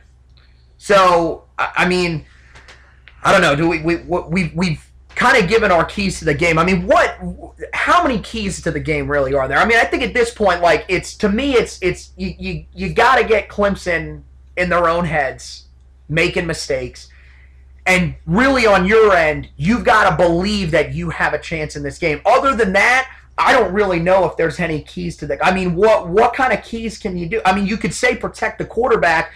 So 0.78 1.46
I 1.58 1.72
I 1.78 1.88
mean, 1.88 2.26
I 3.24 3.32
don't 3.32 3.42
know. 3.42 3.56
Do 3.56 3.70
we 3.70 3.82
we 3.82 3.96
we 3.98 4.52
we've 4.54 4.86
kind 5.16 5.42
of 5.42 5.50
given 5.50 5.72
our 5.72 5.86
keys 5.86 6.20
to 6.20 6.26
the 6.26 6.34
game? 6.34 6.58
I 6.58 6.66
mean, 6.66 6.86
what? 6.88 7.18
How 7.74 8.04
many 8.04 8.20
keys 8.20 8.62
to 8.64 8.72
the 8.72 8.80
game 8.80 9.10
really 9.10 9.34
are 9.34 9.48
there? 9.48 9.58
I 9.58 9.66
mean, 9.66 9.78
I 9.78 9.86
think 9.86 10.04
at 10.04 10.14
this 10.14 10.34
point, 10.34 10.62
like 10.62 10.86
it's 10.90 11.16
to 11.18 11.30
me, 11.30 11.54
it's 11.54 11.80
it's 11.82 12.12
you 12.18 12.34
you, 12.38 12.66
you 12.74 12.94
got 12.94 13.18
to 13.18 13.24
get 13.24 13.48
Clemson 13.48 14.24
in 14.58 14.70
their 14.70 14.90
own 14.90 15.06
heads, 15.06 15.68
making 16.10 16.46
mistakes. 16.46 17.08
And 17.86 18.16
really, 18.26 18.66
on 18.66 18.86
your 18.86 19.14
end, 19.14 19.50
you've 19.58 19.84
got 19.84 20.10
to 20.10 20.16
believe 20.16 20.72
that 20.72 20.94
you 20.94 21.10
have 21.10 21.34
a 21.34 21.40
chance 21.40 21.76
in 21.76 21.84
this 21.84 21.98
game. 21.98 22.22
Other 22.26 22.56
than 22.56 22.74
that, 22.74 23.10
I 23.38 23.52
don't 23.52 23.74
really 23.74 24.00
know 24.00 24.26
if 24.26 24.38
there's 24.38 24.60
any 24.60 24.82
keys 24.82 25.18
to 25.18 25.28
the. 25.28 25.44
I 25.44 25.54
mean, 25.54 25.76
what 25.76 26.08
what 26.08 26.34
kind 26.34 26.54
of 26.54 26.64
keys 26.64 26.98
can 26.98 27.18
you 27.18 27.28
do? 27.28 27.42
I 27.46 27.54
mean, 27.54 27.66
you 27.66 27.78
could 27.78 27.94
say 27.94 28.16
protect 28.16 28.60
the 28.60 28.66
quarterback, 28.66 29.34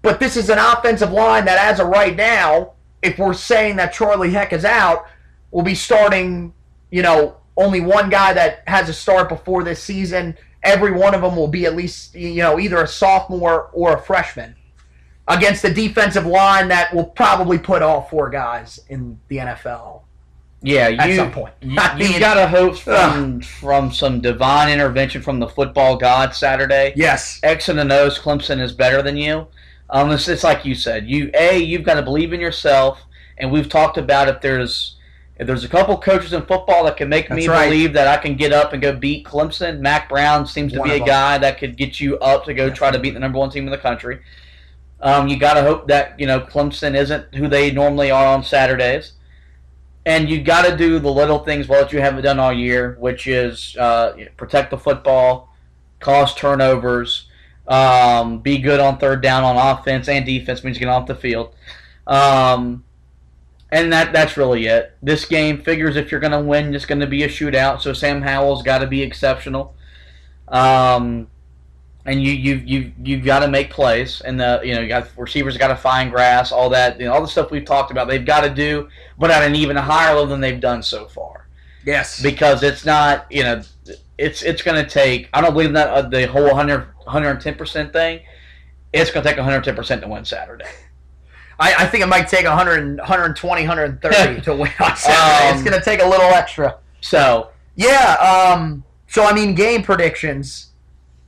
but 0.00 0.18
this 0.18 0.36
is 0.36 0.50
an 0.50 0.58
offensive 0.58 1.12
line 1.12 1.44
that, 1.44 1.58
as 1.58 1.78
of 1.78 1.88
right 1.88 2.16
now, 2.16 2.72
if 3.02 3.18
we're 3.18 3.34
saying 3.34 3.76
that 3.76 3.92
Charlie 3.92 4.30
Heck 4.30 4.52
is 4.52 4.64
out, 4.64 5.06
will 5.50 5.62
be 5.62 5.74
starting, 5.74 6.52
you 6.90 7.02
know, 7.02 7.36
only 7.56 7.80
one 7.80 8.10
guy 8.10 8.32
that 8.32 8.62
has 8.66 8.88
a 8.88 8.94
start 8.94 9.28
before 9.28 9.62
this 9.62 9.82
season. 9.82 10.36
Every 10.64 10.92
one 10.92 11.14
of 11.14 11.22
them 11.22 11.36
will 11.36 11.48
be 11.48 11.66
at 11.66 11.76
least, 11.76 12.14
you 12.14 12.36
know, 12.36 12.58
either 12.58 12.82
a 12.82 12.88
sophomore 12.88 13.68
or 13.72 13.94
a 13.94 14.00
freshman 14.00 14.54
against 15.28 15.62
the 15.62 15.72
defensive 15.72 16.26
line 16.26 16.68
that 16.68 16.94
will 16.94 17.04
probably 17.06 17.58
put 17.58 17.82
all 17.82 18.02
four 18.02 18.30
guys 18.30 18.80
in 18.88 19.18
the 19.28 19.36
NFL. 19.38 20.02
Yeah, 20.64 20.88
you, 20.88 20.98
At 20.98 21.16
some 21.16 21.32
point. 21.32 21.54
you, 21.60 21.76
I 21.78 21.96
mean- 21.96 22.20
got 22.20 22.34
to 22.34 22.46
hope 22.46 22.76
from 22.76 23.40
from 23.40 23.92
some 23.92 24.20
divine 24.20 24.70
intervention 24.72 25.20
from 25.22 25.40
the 25.40 25.48
football 25.48 25.96
god 25.96 26.34
Saturday. 26.34 26.92
Yes. 26.96 27.40
X 27.42 27.68
and 27.68 27.78
the 27.78 27.84
nose, 27.84 28.18
Clemson 28.18 28.60
is 28.60 28.72
better 28.72 29.02
than 29.02 29.16
you. 29.16 29.46
Um, 29.90 30.10
it's, 30.10 30.28
it's 30.28 30.44
like 30.44 30.64
you 30.64 30.74
said. 30.74 31.06
You 31.08 31.30
a 31.34 31.58
you've 31.58 31.82
got 31.84 31.94
to 31.94 32.02
believe 32.02 32.32
in 32.32 32.40
yourself, 32.40 33.02
and 33.38 33.50
we've 33.50 33.68
talked 33.68 33.98
about 33.98 34.28
if 34.28 34.40
there's 34.40 34.96
If 35.38 35.46
there's 35.46 35.64
a 35.64 35.68
couple 35.68 35.98
coaches 35.98 36.32
in 36.32 36.42
football 36.42 36.84
that 36.84 36.96
can 36.96 37.08
make 37.08 37.28
me 37.28 37.48
right. 37.48 37.68
believe 37.68 37.92
that 37.94 38.06
I 38.06 38.16
can 38.16 38.36
get 38.36 38.52
up 38.52 38.72
and 38.72 38.80
go 38.80 38.94
beat 38.94 39.26
Clemson, 39.26 39.80
Mack 39.80 40.08
Brown 40.08 40.46
seems 40.46 40.72
to 40.74 40.78
One 40.78 40.88
be 40.88 40.94
a 40.94 41.04
guy 41.04 41.38
that 41.38 41.58
could 41.58 41.76
get 41.76 41.98
you 42.00 42.18
up 42.20 42.44
to 42.44 42.54
go 42.54 42.70
try 42.70 42.90
to 42.90 42.98
beat 42.98 43.14
the 43.14 43.20
number 43.20 43.38
one 43.38 43.50
team 43.50 43.64
in 43.64 43.70
the 43.70 43.78
country. 43.78 44.20
Um, 45.02 45.26
you 45.26 45.36
got 45.36 45.54
to 45.54 45.62
hope 45.62 45.88
that 45.88 46.18
you 46.18 46.26
know 46.26 46.40
Clemson 46.40 46.96
isn't 46.96 47.34
who 47.34 47.48
they 47.48 47.70
normally 47.70 48.10
are 48.10 48.26
on 48.26 48.44
Saturdays, 48.44 49.12
and 50.06 50.28
you 50.28 50.40
got 50.42 50.64
to 50.64 50.76
do 50.76 50.98
the 50.98 51.10
little 51.10 51.40
things 51.40 51.68
well 51.68 51.82
that 51.82 51.92
you 51.92 52.00
haven't 52.00 52.22
done 52.22 52.38
all 52.38 52.52
year, 52.52 52.96
which 53.00 53.26
is 53.26 53.76
uh, 53.78 54.16
protect 54.36 54.70
the 54.70 54.78
football, 54.78 55.52
cause 55.98 56.34
turnovers, 56.34 57.26
um, 57.66 58.38
be 58.38 58.58
good 58.58 58.80
on 58.80 58.98
third 58.98 59.22
down 59.22 59.44
on 59.44 59.56
offense 59.56 60.08
and 60.08 60.24
defense 60.24 60.62
means 60.62 60.78
get 60.78 60.88
off 60.88 61.06
the 61.06 61.14
field. 61.14 61.54
Um, 62.06 62.84
and 63.70 63.92
that 63.92 64.12
that's 64.12 64.36
really 64.36 64.66
it. 64.66 64.96
This 65.02 65.24
game 65.24 65.62
figures 65.62 65.96
if 65.96 66.10
you're 66.10 66.20
going 66.20 66.32
to 66.32 66.40
win, 66.40 66.74
it's 66.74 66.84
going 66.84 67.00
to 67.00 67.06
be 67.06 67.22
a 67.22 67.28
shootout. 67.28 67.80
So 67.80 67.92
Sam 67.92 68.22
Howell's 68.22 68.62
got 68.62 68.78
to 68.78 68.86
be 68.86 69.02
exceptional. 69.02 69.74
Um, 70.46 71.28
and 72.04 72.22
you 72.22 72.32
you 72.32 72.54
you 72.56 72.92
you've 73.02 73.24
got 73.24 73.40
to 73.40 73.48
make 73.48 73.70
plays, 73.70 74.20
and 74.22 74.38
the 74.40 74.60
you 74.64 74.74
know 74.74 74.80
you 74.80 74.88
got 74.88 75.08
receivers 75.16 75.56
got 75.56 75.68
to 75.68 75.76
find 75.76 76.10
grass, 76.10 76.50
all 76.52 76.68
that, 76.70 76.98
you 76.98 77.06
know, 77.06 77.12
all 77.12 77.20
the 77.20 77.28
stuff 77.28 77.50
we've 77.50 77.64
talked 77.64 77.90
about. 77.90 78.08
They've 78.08 78.24
got 78.24 78.42
to 78.42 78.50
do, 78.50 78.88
but 79.18 79.30
at 79.30 79.42
an 79.42 79.54
even 79.54 79.76
higher 79.76 80.14
level 80.14 80.26
than 80.26 80.40
they've 80.40 80.60
done 80.60 80.82
so 80.82 81.06
far 81.06 81.46
Yes. 81.84 82.20
because 82.22 82.62
it's 82.62 82.84
not 82.84 83.26
you 83.30 83.42
know 83.42 83.62
it's 84.18 84.42
it's 84.42 84.62
going 84.62 84.82
to 84.82 84.88
take 84.88 85.28
I 85.32 85.40
don't 85.40 85.52
believe 85.52 85.68
in 85.68 85.74
that 85.74 85.88
uh, 85.88 86.02
the 86.02 86.26
whole 86.26 86.46
100 86.46 86.86
110 87.04 87.54
percent 87.54 87.92
thing. 87.92 88.20
It's 88.92 89.10
going 89.10 89.22
to 89.24 89.28
take 89.30 89.36
110 89.38 89.74
percent 89.74 90.02
to 90.02 90.08
win 90.08 90.24
Saturday. 90.24 90.66
I, 91.58 91.74
I 91.84 91.86
think 91.86 92.02
it 92.02 92.08
might 92.08 92.28
take 92.28 92.44
100, 92.44 92.98
120, 92.98 93.62
130 93.62 94.40
to 94.42 94.54
win 94.54 94.70
on 94.80 94.96
Saturday. 94.96 95.48
Um, 95.48 95.54
it's 95.54 95.62
going 95.62 95.78
to 95.78 95.84
take 95.84 96.02
a 96.02 96.06
little 96.06 96.26
extra. 96.30 96.78
So 97.00 97.50
Yeah. 97.76 98.14
Um. 98.54 98.84
So 99.08 99.24
I 99.24 99.32
mean, 99.32 99.54
game 99.54 99.82
predictions. 99.82 100.71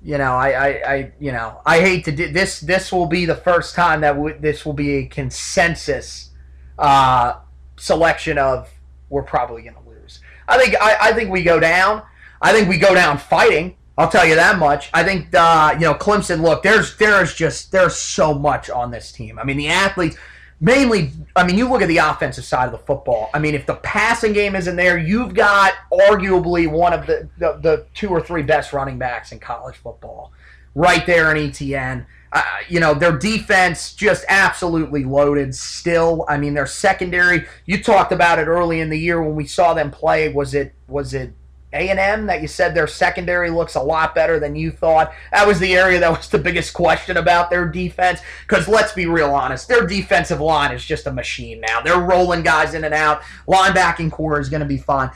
You 0.04 0.18
know, 0.18 0.34
I, 0.34 0.50
I, 0.50 0.68
I 0.68 1.12
you 1.18 1.32
know, 1.32 1.62
I 1.64 1.80
hate 1.80 2.04
to 2.04 2.12
do 2.12 2.30
this. 2.30 2.60
This 2.60 2.92
will 2.92 3.06
be 3.06 3.24
the 3.24 3.34
first 3.34 3.74
time 3.74 4.02
that 4.02 4.42
this 4.42 4.66
will 4.66 4.74
be 4.74 4.96
a 4.96 5.06
consensus 5.06 6.30
uh, 6.78 7.36
selection 7.78 8.36
of 8.36 8.70
we're 9.08 9.22
probably 9.22 9.62
going 9.62 9.76
to 9.76 9.88
lose. 9.88 10.20
I 10.46 10.58
think 10.58 10.76
I, 10.78 10.96
I 11.00 11.12
think 11.14 11.30
we 11.30 11.42
go 11.42 11.58
down. 11.58 12.02
I 12.42 12.52
think 12.52 12.68
we 12.68 12.76
go 12.76 12.94
down 12.94 13.16
fighting. 13.16 13.76
I'll 13.96 14.10
tell 14.10 14.26
you 14.26 14.34
that 14.34 14.58
much. 14.58 14.90
I 14.92 15.04
think 15.04 15.28
uh, 15.32 15.70
you 15.74 15.86
know 15.86 15.94
Clemson. 15.94 16.42
Look, 16.42 16.62
there's 16.62 16.98
there's 16.98 17.34
just 17.34 17.72
there's 17.72 17.96
so 17.96 18.34
much 18.34 18.68
on 18.68 18.90
this 18.90 19.10
team. 19.10 19.38
I 19.38 19.44
mean, 19.44 19.56
the 19.56 19.68
athletes 19.68 20.18
mainly. 20.60 21.12
I 21.36 21.46
mean, 21.46 21.58
you 21.58 21.68
look 21.68 21.82
at 21.82 21.88
the 21.88 21.98
offensive 21.98 22.44
side 22.44 22.66
of 22.66 22.72
the 22.72 22.86
football. 22.86 23.30
I 23.34 23.38
mean, 23.38 23.54
if 23.54 23.66
the 23.66 23.74
passing 23.76 24.32
game 24.32 24.54
isn't 24.54 24.76
there, 24.76 24.98
you've 24.98 25.34
got 25.34 25.72
arguably 25.92 26.70
one 26.70 26.92
of 26.92 27.06
the 27.06 27.28
the, 27.38 27.58
the 27.60 27.86
two 27.94 28.08
or 28.08 28.20
three 28.20 28.42
best 28.42 28.72
running 28.72 28.98
backs 28.98 29.32
in 29.32 29.38
college 29.38 29.76
football, 29.76 30.32
right 30.74 31.04
there 31.06 31.34
in 31.34 31.48
Etienne. 31.48 32.06
Uh, 32.32 32.42
you 32.68 32.80
know 32.80 32.94
their 32.94 33.16
defense 33.16 33.94
just 33.94 34.24
absolutely 34.28 35.04
loaded. 35.04 35.54
Still, 35.54 36.24
I 36.28 36.36
mean 36.36 36.54
their 36.54 36.66
secondary. 36.66 37.46
You 37.64 37.82
talked 37.82 38.10
about 38.10 38.40
it 38.40 38.48
early 38.48 38.80
in 38.80 38.90
the 38.90 38.98
year 38.98 39.22
when 39.22 39.36
we 39.36 39.46
saw 39.46 39.72
them 39.72 39.90
play. 39.90 40.32
Was 40.32 40.52
it 40.52 40.74
was 40.88 41.14
it 41.14 41.32
a 41.74 41.90
and 41.90 41.98
M 41.98 42.26
that 42.26 42.40
you 42.40 42.48
said 42.48 42.74
their 42.74 42.86
secondary 42.86 43.50
looks 43.50 43.74
a 43.74 43.82
lot 43.82 44.14
better 44.14 44.38
than 44.38 44.54
you 44.54 44.70
thought. 44.70 45.12
That 45.32 45.46
was 45.46 45.58
the 45.58 45.74
area 45.74 45.98
that 46.00 46.16
was 46.16 46.28
the 46.28 46.38
biggest 46.38 46.72
question 46.72 47.16
about 47.16 47.50
their 47.50 47.66
defense. 47.66 48.20
Because 48.46 48.68
let's 48.68 48.92
be 48.92 49.06
real 49.06 49.30
honest, 49.30 49.68
their 49.68 49.86
defensive 49.86 50.40
line 50.40 50.72
is 50.72 50.84
just 50.84 51.06
a 51.06 51.12
machine 51.12 51.60
now. 51.60 51.80
They're 51.80 52.00
rolling 52.00 52.42
guys 52.42 52.74
in 52.74 52.84
and 52.84 52.94
out. 52.94 53.22
Linebacking 53.48 54.12
corps 54.12 54.40
is 54.40 54.48
going 54.48 54.62
to 54.62 54.66
be 54.66 54.78
fine. 54.78 55.10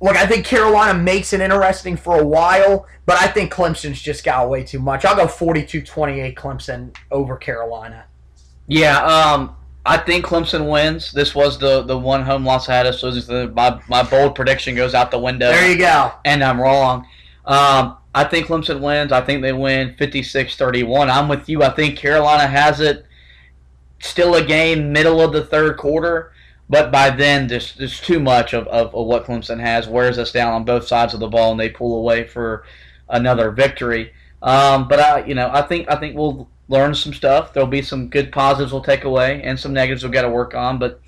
Look, 0.00 0.16
I 0.16 0.26
think 0.26 0.44
Carolina 0.44 0.98
makes 0.98 1.32
it 1.32 1.40
interesting 1.40 1.96
for 1.96 2.20
a 2.20 2.24
while, 2.24 2.86
but 3.06 3.20
I 3.20 3.28
think 3.28 3.52
Clemson's 3.52 4.00
just 4.00 4.24
got 4.24 4.48
way 4.48 4.62
too 4.62 4.78
much. 4.78 5.04
I'll 5.04 5.16
go 5.16 5.26
42-28 5.26 6.34
Clemson 6.34 6.94
over 7.10 7.36
Carolina. 7.36 8.04
yeah, 8.66 8.98
um, 9.02 9.56
I 9.86 9.98
think 9.98 10.26
Clemson 10.26 10.68
wins. 10.68 11.12
This 11.12 11.34
was 11.34 11.58
the 11.58 11.82
the 11.82 11.96
one 11.96 12.22
home 12.22 12.44
loss 12.44 12.68
I 12.68 12.74
had, 12.74 12.94
so 12.94 13.10
the, 13.10 13.52
my 13.54 13.80
my 13.88 14.02
bold 14.02 14.34
prediction 14.34 14.74
goes 14.74 14.94
out 14.94 15.10
the 15.10 15.18
window. 15.18 15.50
There 15.50 15.70
you 15.70 15.78
go. 15.78 16.12
and 16.24 16.42
I'm 16.42 16.60
wrong. 16.60 17.06
Um, 17.44 17.96
I 18.12 18.24
think 18.24 18.48
Clemson 18.48 18.80
wins. 18.80 19.12
I 19.12 19.20
think 19.20 19.42
they 19.42 19.52
win 19.52 19.94
56-31. 19.98 21.10
I'm 21.10 21.28
with 21.28 21.48
you. 21.48 21.62
I 21.62 21.68
think 21.68 21.96
Carolina 21.96 22.46
has 22.46 22.80
it. 22.80 23.06
Still 24.00 24.34
a 24.34 24.42
game, 24.44 24.92
middle 24.92 25.20
of 25.20 25.32
the 25.32 25.44
third 25.44 25.76
quarter, 25.76 26.32
but 26.68 26.90
by 26.90 27.10
then 27.10 27.46
there's, 27.46 27.74
there's 27.76 28.00
too 28.00 28.18
much 28.18 28.52
of, 28.52 28.66
of, 28.68 28.94
of 28.94 29.06
what 29.06 29.26
Clemson 29.26 29.60
has. 29.60 29.86
Wears 29.86 30.18
us 30.18 30.32
down 30.32 30.52
on 30.52 30.64
both 30.64 30.86
sides 30.86 31.14
of 31.14 31.20
the 31.20 31.28
ball, 31.28 31.52
and 31.52 31.60
they 31.60 31.68
pull 31.68 31.98
away 31.98 32.26
for 32.26 32.64
another 33.08 33.50
victory. 33.52 34.12
Um, 34.42 34.88
but 34.88 34.98
I, 34.98 35.24
you 35.24 35.34
know, 35.34 35.50
I 35.52 35.62
think 35.62 35.90
I 35.90 35.96
think 35.96 36.16
we'll 36.16 36.48
learn 36.68 36.94
some 36.94 37.12
stuff. 37.12 37.52
There'll 37.52 37.68
be 37.68 37.82
some 37.82 38.08
good 38.08 38.32
positives 38.32 38.72
we'll 38.72 38.82
take 38.82 39.04
away, 39.04 39.42
and 39.42 39.58
some 39.58 39.72
negatives 39.72 40.02
we'll 40.02 40.12
got 40.12 40.22
to 40.22 40.30
work 40.30 40.54
on. 40.54 40.78
But 40.78 41.00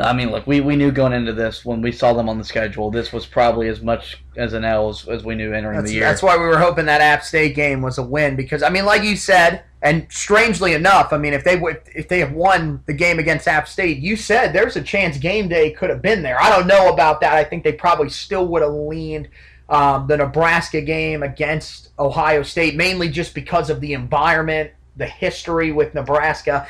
I 0.00 0.12
mean, 0.12 0.30
look, 0.30 0.46
we, 0.46 0.60
we 0.60 0.74
knew 0.74 0.90
going 0.90 1.12
into 1.12 1.32
this 1.32 1.64
when 1.64 1.80
we 1.80 1.92
saw 1.92 2.12
them 2.12 2.28
on 2.28 2.36
the 2.36 2.44
schedule, 2.44 2.90
this 2.90 3.12
was 3.12 3.26
probably 3.26 3.68
as 3.68 3.80
much 3.80 4.24
as 4.36 4.52
an 4.52 4.64
L 4.64 4.88
as, 4.88 5.06
as 5.06 5.24
we 5.24 5.36
knew 5.36 5.52
entering 5.52 5.76
That's, 5.76 5.88
the 5.88 5.94
year. 5.94 6.04
that's 6.04 6.22
why 6.22 6.36
we 6.36 6.44
were 6.44 6.58
hoping 6.58 6.86
that 6.86 7.00
App 7.00 7.22
State 7.22 7.54
game 7.54 7.80
was 7.80 7.98
a 7.98 8.02
win 8.02 8.34
because 8.34 8.62
I 8.62 8.70
mean, 8.70 8.84
like 8.84 9.04
you 9.04 9.16
said, 9.16 9.62
and 9.82 10.06
strangely 10.10 10.72
enough, 10.72 11.12
I 11.12 11.18
mean, 11.18 11.32
if 11.32 11.44
they 11.44 11.56
would, 11.56 11.80
if 11.94 12.08
they 12.08 12.18
have 12.20 12.32
won 12.32 12.82
the 12.86 12.92
game 12.92 13.18
against 13.18 13.46
App 13.46 13.68
State, 13.68 13.98
you 13.98 14.16
said 14.16 14.52
there's 14.52 14.76
a 14.76 14.82
chance 14.82 15.16
game 15.16 15.48
day 15.48 15.70
could 15.70 15.90
have 15.90 16.02
been 16.02 16.22
there. 16.22 16.40
I 16.40 16.50
don't 16.50 16.66
know 16.66 16.92
about 16.92 17.20
that. 17.20 17.34
I 17.34 17.44
think 17.44 17.62
they 17.62 17.72
probably 17.72 18.08
still 18.08 18.48
would 18.48 18.62
have 18.62 18.72
leaned 18.72 19.28
um, 19.68 20.06
the 20.06 20.16
Nebraska 20.16 20.80
game 20.80 21.22
against 21.22 21.90
Ohio 21.98 22.42
State, 22.42 22.76
mainly 22.76 23.08
just 23.08 23.34
because 23.34 23.70
of 23.70 23.80
the 23.80 23.92
environment, 23.92 24.70
the 24.96 25.06
history 25.06 25.72
with 25.72 25.94
Nebraska. 25.94 26.66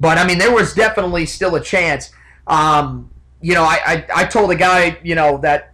But 0.00 0.18
I 0.18 0.26
mean, 0.26 0.38
there 0.38 0.52
was 0.52 0.74
definitely 0.74 1.26
still 1.26 1.54
a 1.54 1.60
chance. 1.60 2.10
Um, 2.46 3.10
you 3.40 3.54
know, 3.54 3.64
I, 3.64 3.78
I 3.86 4.06
I 4.16 4.24
told 4.24 4.50
the 4.50 4.56
guy, 4.56 4.98
you 5.02 5.14
know, 5.14 5.38
that 5.38 5.72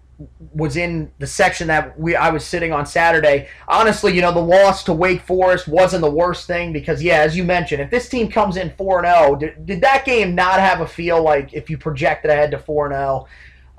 was 0.53 0.77
in 0.77 1.13
the 1.19 1.27
section 1.27 1.69
that 1.69 1.99
we 1.99 2.17
I 2.17 2.31
was 2.31 2.45
sitting 2.45 2.73
on 2.73 2.87
Saturday. 2.87 3.49
Honestly, 3.69 4.13
you 4.13 4.21
know, 4.21 4.33
the 4.33 4.41
loss 4.41 4.83
to 4.85 4.93
Wake 4.93 5.23
Forest 5.23 5.69
wasn't 5.69 6.03
the 6.03 6.11
worst 6.11 6.47
thing 6.47 6.73
because 6.73 7.03
yeah, 7.03 7.21
as 7.21 7.37
you 7.37 7.45
mentioned, 7.45 7.81
if 7.81 7.91
this 7.91 8.09
team 8.09 8.29
comes 8.29 8.57
in 8.57 8.71
4 8.71 9.05
and 9.05 9.41
0, 9.41 9.55
did, 9.65 9.81
that 9.81 10.05
game 10.05 10.35
not 10.35 10.59
have 10.59 10.81
a 10.81 10.87
feel 10.87 11.23
like 11.23 11.55
if 11.55 11.71
you 11.71 11.79
projected 11.79 12.31
ahead 12.31 12.51
to 12.51 12.59
4 12.59 12.87
and 12.87 12.95
0 12.95 13.27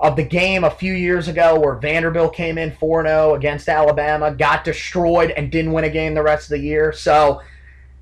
of 0.00 0.16
the 0.16 0.22
game 0.22 0.64
a 0.64 0.70
few 0.70 0.94
years 0.94 1.28
ago 1.28 1.60
where 1.60 1.74
Vanderbilt 1.74 2.34
came 2.34 2.56
in 2.56 2.72
4 2.72 3.04
0 3.04 3.34
against 3.34 3.68
Alabama, 3.68 4.32
got 4.32 4.64
destroyed 4.64 5.30
and 5.32 5.52
didn't 5.52 5.72
win 5.72 5.84
a 5.84 5.90
game 5.90 6.14
the 6.14 6.22
rest 6.22 6.44
of 6.44 6.50
the 6.50 6.58
year. 6.58 6.92
So, 6.92 7.42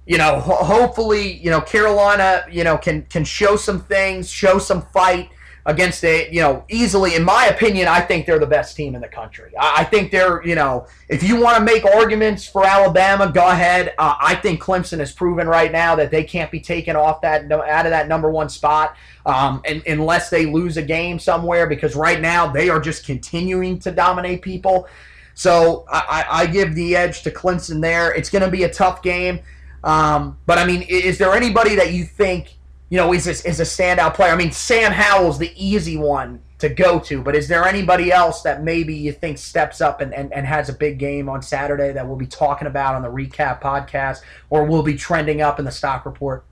you 0.07 0.17
know, 0.17 0.39
ho- 0.39 0.65
hopefully, 0.65 1.33
you 1.33 1.51
know, 1.51 1.61
Carolina, 1.61 2.47
you 2.51 2.63
know, 2.63 2.79
can 2.79 3.03
can 3.03 3.25
show 3.25 3.57
some 3.57 3.81
things, 3.81 4.31
show 4.31 4.59
some 4.59 4.83
fight 4.83 5.29
against 5.67 6.05
a, 6.05 6.31
you 6.31 6.41
know, 6.41 6.65
easily. 6.69 7.15
In 7.15 7.23
my 7.23 7.47
opinion, 7.47 7.89
I 7.89 8.01
think 8.01 8.27
they're 8.27 8.39
the 8.39 8.47
best 8.47 8.77
team 8.77 8.95
in 8.95 9.01
the 9.01 9.09
country. 9.09 9.53
I, 9.59 9.81
I 9.81 9.85
think 9.85 10.11
they're, 10.11 10.45
you 10.47 10.55
know, 10.55 10.87
if 11.09 11.23
you 11.23 11.41
want 11.41 11.59
to 11.59 11.63
make 11.63 11.85
arguments 11.85 12.47
for 12.47 12.65
Alabama, 12.65 13.31
go 13.33 13.47
ahead. 13.49 13.95
Uh, 13.99 14.15
I 14.21 14.35
think 14.35 14.63
Clemson 14.63 14.99
has 14.99 15.13
proven 15.13 15.47
right 15.47 15.71
now 15.71 15.95
that 15.97 16.11
they 16.11 16.25
can't 16.25 16.51
be 16.51 16.61
taken 16.61 16.97
off 16.97 17.21
that 17.23 17.51
out 17.53 17.87
of 17.87 17.91
that 17.91 18.09
number 18.09 18.31
one 18.31 18.49
spot, 18.49 18.97
um, 19.27 19.61
and, 19.65 19.83
unless 19.87 20.31
they 20.31 20.47
lose 20.47 20.77
a 20.77 20.83
game 20.83 21.19
somewhere. 21.19 21.67
Because 21.67 21.95
right 21.95 22.21
now 22.21 22.47
they 22.47 22.69
are 22.69 22.81
just 22.81 23.05
continuing 23.05 23.79
to 23.81 23.91
dominate 23.91 24.43
people. 24.43 24.89
So 25.35 25.85
I, 25.89 26.25
I 26.29 26.47
give 26.47 26.75
the 26.75 26.97
edge 26.97 27.23
to 27.23 27.31
Clemson 27.31 27.81
there. 27.81 28.13
It's 28.13 28.29
going 28.29 28.43
to 28.43 28.51
be 28.51 28.65
a 28.65 28.73
tough 28.73 29.03
game. 29.03 29.39
Um, 29.85 30.37
but 30.47 30.59
I 30.59 30.67
mean, 30.67 30.83
is 30.83 31.19
there 31.19 31.33
anybody 31.33 31.77
that 31.77 31.93
you 31.93 32.05
think 32.05 32.58
you 32.91 32.97
know 32.97 33.13
is 33.13 33.25
this, 33.25 33.45
is 33.45 33.61
a 33.61 33.65
standout 33.65 34.15
player? 34.15 34.33
I 34.33 34.37
mean, 34.37 34.53
Sam 34.53 34.93
Howell's 34.93 35.39
the 35.39 35.53
easy 35.57 35.97
one 35.97 36.41
to 36.59 36.69
go 36.69 36.99
to, 36.99 37.23
but 37.23 37.37
is 37.37 37.47
there 37.47 37.65
anybody 37.65 38.11
else 38.11 38.43
that 38.43 38.65
maybe 38.65 38.95
you 38.95 39.13
think 39.13 39.39
steps 39.39 39.81
up 39.81 40.01
and, 40.01 40.13
and, 40.13 40.33
and 40.33 40.45
has 40.47 40.69
a 40.69 40.73
big 40.73 40.99
game 40.99 41.29
on 41.29 41.41
Saturday 41.41 41.93
that 41.93 42.07
we'll 42.07 42.17
be 42.17 42.27
talking 42.27 42.67
about 42.67 42.95
on 42.95 43.03
the 43.03 43.09
recap 43.09 43.63
podcast 43.63 44.23
or 44.51 44.65
will 44.65 44.83
be 44.83 44.95
trending 44.95 45.41
up 45.41 45.59
in 45.59 45.65
the 45.65 45.71
stock 45.71 46.05
report? 46.05 46.45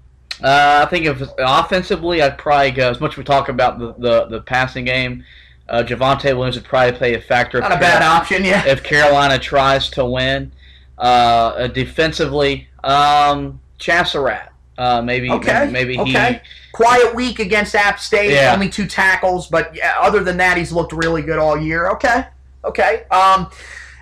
Uh, 0.42 0.84
I 0.86 0.90
think 0.90 1.06
if 1.06 1.22
offensively, 1.38 2.22
I'd 2.22 2.38
probably 2.38 2.70
go 2.70 2.90
as 2.90 3.00
much 3.00 3.12
as 3.12 3.18
we 3.18 3.24
talk 3.24 3.48
about 3.48 3.78
the, 3.78 3.94
the, 3.98 4.26
the 4.26 4.40
passing 4.42 4.84
game. 4.84 5.24
Uh, 5.68 5.82
Javonte 5.82 6.36
Williams 6.36 6.54
would 6.54 6.64
probably 6.64 6.96
play 6.96 7.14
a 7.14 7.20
factor. 7.20 7.58
Not 7.60 7.72
a 7.72 7.76
bad 7.76 7.98
Carolina- 7.98 8.04
option, 8.04 8.44
yeah. 8.44 8.64
If 8.66 8.84
Carolina 8.84 9.38
tries 9.38 9.90
to 9.90 10.04
win, 10.04 10.52
uh, 10.98 11.66
defensively, 11.68 12.68
um, 12.84 13.60
Chazz 13.80 14.08
Surratt. 14.08 14.52
Uh, 14.78 15.00
maybe 15.02 15.30
Okay. 15.30 15.68
maybe 15.70 15.98
okay. 15.98 16.42
Quiet 16.72 17.14
week 17.14 17.38
against 17.38 17.74
App 17.74 17.98
State. 17.98 18.32
Yeah. 18.32 18.52
Only 18.52 18.68
two 18.68 18.86
tackles, 18.86 19.46
but 19.46 19.74
yeah, 19.74 19.94
other 19.98 20.22
than 20.22 20.36
that, 20.36 20.58
he's 20.58 20.72
looked 20.72 20.92
really 20.92 21.22
good 21.22 21.38
all 21.38 21.58
year. 21.58 21.88
Okay. 21.90 22.26
Okay. 22.64 22.94
Um, 23.10 23.50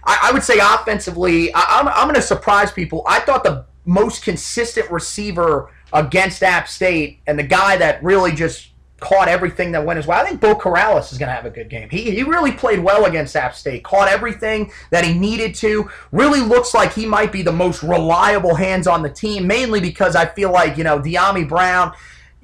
I, 0.05 0.19
I 0.25 0.31
would 0.33 0.43
say 0.43 0.59
offensively, 0.59 1.55
I, 1.55 1.65
I'm, 1.81 1.89
I'm 1.89 2.05
going 2.05 2.15
to 2.17 2.23
surprise 2.23 2.73
people. 2.73 3.05
I 3.07 3.21
thought 3.21 3.45
the 3.45 3.65
most 3.85 4.25
consistent 4.25 4.91
receiver 4.91 5.71
against 5.93 6.43
App 6.43 6.69
State 6.69 7.21
and 7.27 7.39
the 7.39 7.45
guy 7.45 7.77
that 7.77 8.03
really 8.03 8.33
just 8.33 8.69
caught 9.05 9.29
everything 9.29 9.73
that 9.73 9.85
went 9.85 9.99
his 9.99 10.07
way. 10.07 10.17
I 10.17 10.25
think 10.25 10.40
Beau 10.40 10.55
Corrales 10.55 11.12
is 11.12 11.19
going 11.19 11.29
to 11.29 11.35
have 11.35 11.45
a 11.45 11.51
good 11.51 11.69
game. 11.69 11.90
He, 11.90 12.11
he 12.11 12.23
really 12.23 12.53
played 12.53 12.81
well 12.81 13.05
against 13.05 13.37
App 13.37 13.55
State, 13.55 13.85
caught 13.85 14.09
everything 14.09 14.73
that 14.90 15.05
he 15.05 15.12
needed 15.12 15.55
to. 15.57 15.90
Really 16.11 16.40
looks 16.40 16.73
like 16.73 16.95
he 16.95 17.05
might 17.05 17.31
be 17.31 17.43
the 17.43 17.53
most 17.53 17.83
reliable 17.83 18.55
hands 18.55 18.87
on 18.87 19.03
the 19.03 19.11
team, 19.11 19.47
mainly 19.47 19.79
because 19.79 20.17
I 20.17 20.25
feel 20.25 20.51
like, 20.51 20.79
you 20.79 20.85
know, 20.85 20.99
Dyami 20.99 21.47
Brown 21.47 21.93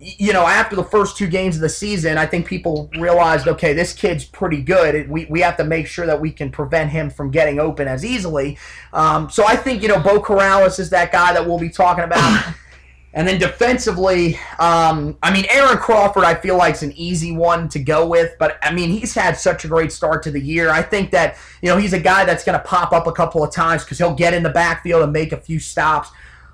you 0.03 0.33
know, 0.33 0.46
after 0.46 0.75
the 0.75 0.85
first 0.85 1.18
two 1.18 1.27
games 1.27 1.57
of 1.57 1.61
the 1.61 1.68
season, 1.68 2.16
I 2.16 2.25
think 2.25 2.46
people 2.46 2.88
realized, 2.99 3.46
okay, 3.46 3.75
this 3.75 3.92
kid's 3.92 4.25
pretty 4.25 4.62
good. 4.62 5.11
We, 5.11 5.27
we 5.27 5.40
have 5.40 5.59
to 5.59 5.64
make 5.64 5.87
sure 5.87 6.07
that 6.07 6.18
we 6.18 6.31
can 6.31 6.51
prevent 6.51 6.90
him 6.90 7.11
from 7.11 7.31
getting 7.31 7.61
open 7.61 7.87
as 7.87 8.03
easily. 8.03 8.57
Um, 8.94 9.29
so 9.29 9.44
I 9.44 9.57
think, 9.57 9.83
you 9.83 9.88
know, 9.88 10.01
Beau 10.01 10.18
Corrales 10.18 10.79
is 10.79 10.88
that 10.88 11.12
guy 11.12 11.35
that 11.35 11.46
we'll 11.46 11.59
be 11.59 11.68
talking 11.68 12.05
about. 12.05 12.55
And 13.12 13.27
then 13.27 13.40
defensively, 13.40 14.37
um, 14.61 15.18
I 15.20 15.33
mean, 15.33 15.44
Aaron 15.51 15.79
Crawford, 15.79 16.23
I 16.23 16.37
feel 16.37 16.57
like 16.57 16.75
is 16.75 16.85
an 16.85 16.92
easy 16.92 17.33
one 17.33 17.68
to 17.70 17.81
go 17.81 18.07
with. 18.07 18.37
But 18.38 18.57
I 18.62 18.73
mean, 18.73 18.88
he's 18.90 19.14
had 19.14 19.37
such 19.37 19.64
a 19.64 19.68
great 19.68 19.90
start 19.90 20.23
to 20.25 20.31
the 20.31 20.40
year. 20.40 20.70
I 20.70 20.81
think 20.83 21.11
that 21.11 21.37
you 21.61 21.68
know 21.68 21.77
he's 21.77 21.92
a 21.92 21.99
guy 21.99 22.25
that's 22.25 22.44
going 22.44 22.59
to 22.59 22.64
pop 22.64 22.92
up 22.92 23.09
a 23.09 23.12
couple 23.12 23.42
of 23.42 23.53
times 23.53 23.85
because 23.85 23.99
he'll 23.99 24.14
get 24.14 24.33
in 24.33 24.44
the 24.44 24.51
backfield 24.51 25.03
and 25.03 25.12
make 25.12 25.33
a 25.33 25.37
few 25.37 25.59
stops 25.59 26.11